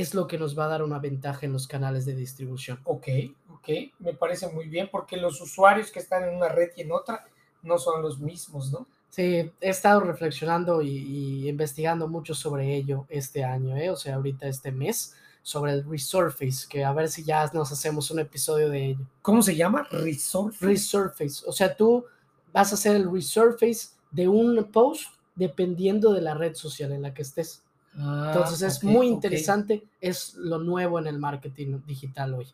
es 0.00 0.14
lo 0.14 0.26
que 0.26 0.38
nos 0.38 0.58
va 0.58 0.66
a 0.66 0.68
dar 0.68 0.82
una 0.82 0.98
ventaja 0.98 1.46
en 1.46 1.52
los 1.52 1.66
canales 1.66 2.04
de 2.04 2.14
distribución. 2.14 2.80
Ok, 2.84 3.08
ok, 3.52 3.68
me 3.98 4.14
parece 4.14 4.48
muy 4.48 4.68
bien 4.68 4.88
porque 4.90 5.16
los 5.16 5.40
usuarios 5.40 5.90
que 5.90 5.98
están 5.98 6.24
en 6.24 6.36
una 6.36 6.48
red 6.48 6.70
y 6.76 6.82
en 6.82 6.92
otra 6.92 7.26
no 7.62 7.78
son 7.78 8.02
los 8.02 8.18
mismos, 8.18 8.72
¿no? 8.72 8.86
Sí, 9.10 9.50
he 9.60 9.68
estado 9.68 10.00
reflexionando 10.00 10.82
y, 10.82 10.88
y 10.88 11.48
investigando 11.48 12.06
mucho 12.08 12.34
sobre 12.34 12.74
ello 12.74 13.06
este 13.08 13.44
año, 13.44 13.76
¿eh? 13.76 13.90
o 13.90 13.96
sea, 13.96 14.16
ahorita 14.16 14.46
este 14.46 14.72
mes 14.72 15.14
sobre 15.46 15.74
el 15.74 15.88
resurface, 15.88 16.66
que 16.68 16.84
a 16.84 16.92
ver 16.92 17.08
si 17.08 17.22
ya 17.22 17.48
nos 17.54 17.70
hacemos 17.70 18.10
un 18.10 18.18
episodio 18.18 18.68
de 18.68 18.86
ello. 18.86 19.06
¿Cómo 19.22 19.42
se 19.42 19.54
llama? 19.54 19.86
Resurface. 19.92 20.66
Resurface. 20.66 21.44
O 21.46 21.52
sea, 21.52 21.76
tú 21.76 22.04
vas 22.52 22.72
a 22.72 22.74
hacer 22.74 22.96
el 22.96 23.08
resurface 23.08 23.90
de 24.10 24.26
un 24.26 24.72
post 24.72 25.04
dependiendo 25.36 26.12
de 26.12 26.20
la 26.20 26.34
red 26.34 26.56
social 26.56 26.90
en 26.90 27.02
la 27.02 27.14
que 27.14 27.22
estés. 27.22 27.62
Ah, 27.98 28.32
Entonces 28.32 28.62
es 28.62 28.84
muy 28.84 29.06
interesante, 29.08 29.84
es 30.00 30.34
lo 30.34 30.58
nuevo 30.58 30.98
en 30.98 31.06
el 31.06 31.18
marketing 31.18 31.80
digital 31.86 32.34
hoy. 32.34 32.46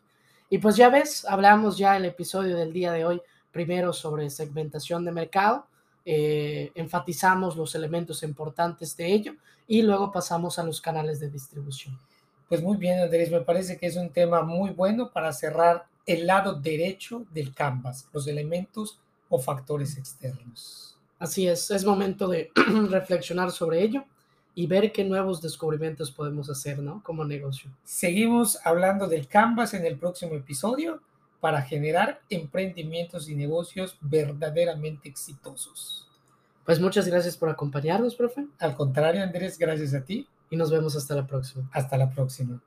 Y 0.49 0.59
pues 0.59 0.75
ya 0.75 0.89
ves, 0.89 1.25
hablamos 1.25 1.77
ya 1.77 1.97
el 1.97 2.05
episodio 2.05 2.55
del 2.55 2.71
día 2.71 2.91
de 2.91 3.05
hoy, 3.05 3.21
primero 3.51 3.91
sobre 3.91 4.29
segmentación 4.29 5.03
de 5.03 5.11
mercado, 5.11 5.65
eh, 6.05 6.71
enfatizamos 6.75 7.55
los 7.55 7.75
elementos 7.75 8.23
importantes 8.23 8.95
de 8.97 9.11
ello 9.11 9.35
y 9.67 9.81
luego 9.81 10.11
pasamos 10.11 10.59
a 10.59 10.63
los 10.63 10.81
canales 10.81 11.19
de 11.19 11.29
distribución. 11.29 11.97
Pues 12.47 12.61
muy 12.61 12.77
bien, 12.77 12.99
Andrés, 12.99 13.31
me 13.31 13.41
parece 13.41 13.77
que 13.77 13.87
es 13.87 13.95
un 13.95 14.09
tema 14.09 14.43
muy 14.43 14.71
bueno 14.71 15.09
para 15.11 15.31
cerrar 15.33 15.85
el 16.05 16.27
lado 16.27 16.53
derecho 16.53 17.25
del 17.33 17.53
canvas, 17.53 18.07
los 18.13 18.27
elementos 18.27 18.99
o 19.29 19.39
factores 19.39 19.97
externos. 19.97 20.97
Así 21.19 21.47
es, 21.47 21.71
es 21.71 21.85
momento 21.85 22.27
de 22.27 22.51
reflexionar 22.89 23.51
sobre 23.51 23.81
ello 23.81 24.03
y 24.55 24.67
ver 24.67 24.91
qué 24.91 25.03
nuevos 25.03 25.41
descubrimientos 25.41 26.11
podemos 26.11 26.49
hacer, 26.49 26.79
¿no? 26.79 27.01
Como 27.03 27.25
negocio. 27.25 27.71
Seguimos 27.83 28.59
hablando 28.65 29.07
del 29.07 29.27
canvas 29.27 29.73
en 29.73 29.85
el 29.85 29.97
próximo 29.97 30.35
episodio 30.35 31.01
para 31.39 31.61
generar 31.61 32.21
emprendimientos 32.29 33.29
y 33.29 33.35
negocios 33.35 33.97
verdaderamente 34.01 35.09
exitosos. 35.09 36.07
Pues 36.65 36.79
muchas 36.79 37.07
gracias 37.07 37.35
por 37.35 37.49
acompañarnos, 37.49 38.15
profe. 38.15 38.47
Al 38.59 38.75
contrario, 38.75 39.21
Andrés, 39.21 39.57
gracias 39.57 39.93
a 39.93 40.05
ti. 40.05 40.27
Y 40.49 40.55
nos 40.55 40.71
vemos 40.71 40.95
hasta 40.95 41.15
la 41.15 41.27
próxima. 41.27 41.69
Hasta 41.73 41.97
la 41.97 42.09
próxima. 42.09 42.61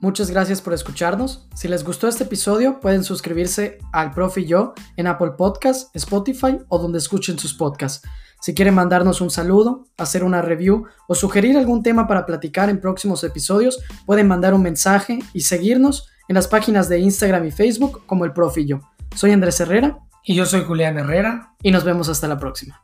Muchas 0.00 0.30
gracias 0.30 0.62
por 0.62 0.72
escucharnos. 0.72 1.46
Si 1.54 1.68
les 1.68 1.84
gustó 1.84 2.08
este 2.08 2.24
episodio, 2.24 2.80
pueden 2.80 3.04
suscribirse 3.04 3.76
al 3.92 4.12
Profe 4.12 4.40
y 4.40 4.46
yo 4.46 4.72
en 4.96 5.06
Apple 5.06 5.32
Podcasts, 5.36 5.90
Spotify 5.92 6.58
o 6.68 6.78
donde 6.78 6.96
escuchen 6.96 7.38
sus 7.38 7.52
podcasts. 7.52 8.08
Si 8.40 8.54
quieren 8.54 8.74
mandarnos 8.74 9.20
un 9.20 9.30
saludo, 9.30 9.84
hacer 9.98 10.24
una 10.24 10.40
review 10.40 10.86
o 11.06 11.14
sugerir 11.14 11.58
algún 11.58 11.82
tema 11.82 12.08
para 12.08 12.24
platicar 12.24 12.70
en 12.70 12.80
próximos 12.80 13.22
episodios, 13.24 13.80
pueden 14.06 14.26
mandar 14.26 14.54
un 14.54 14.62
mensaje 14.62 15.18
y 15.34 15.42
seguirnos 15.42 16.08
en 16.28 16.34
las 16.34 16.48
páginas 16.48 16.88
de 16.88 17.00
Instagram 17.00 17.44
y 17.44 17.50
Facebook 17.50 18.06
como 18.06 18.24
el 18.24 18.32
Profe 18.32 18.62
y 18.62 18.68
yo. 18.68 18.80
Soy 19.14 19.32
Andrés 19.32 19.60
Herrera. 19.60 19.98
Y 20.24 20.34
yo 20.34 20.46
soy 20.46 20.64
Julián 20.64 20.98
Herrera. 20.98 21.54
Y 21.62 21.72
nos 21.72 21.84
vemos 21.84 22.08
hasta 22.08 22.26
la 22.26 22.38
próxima. 22.38 22.82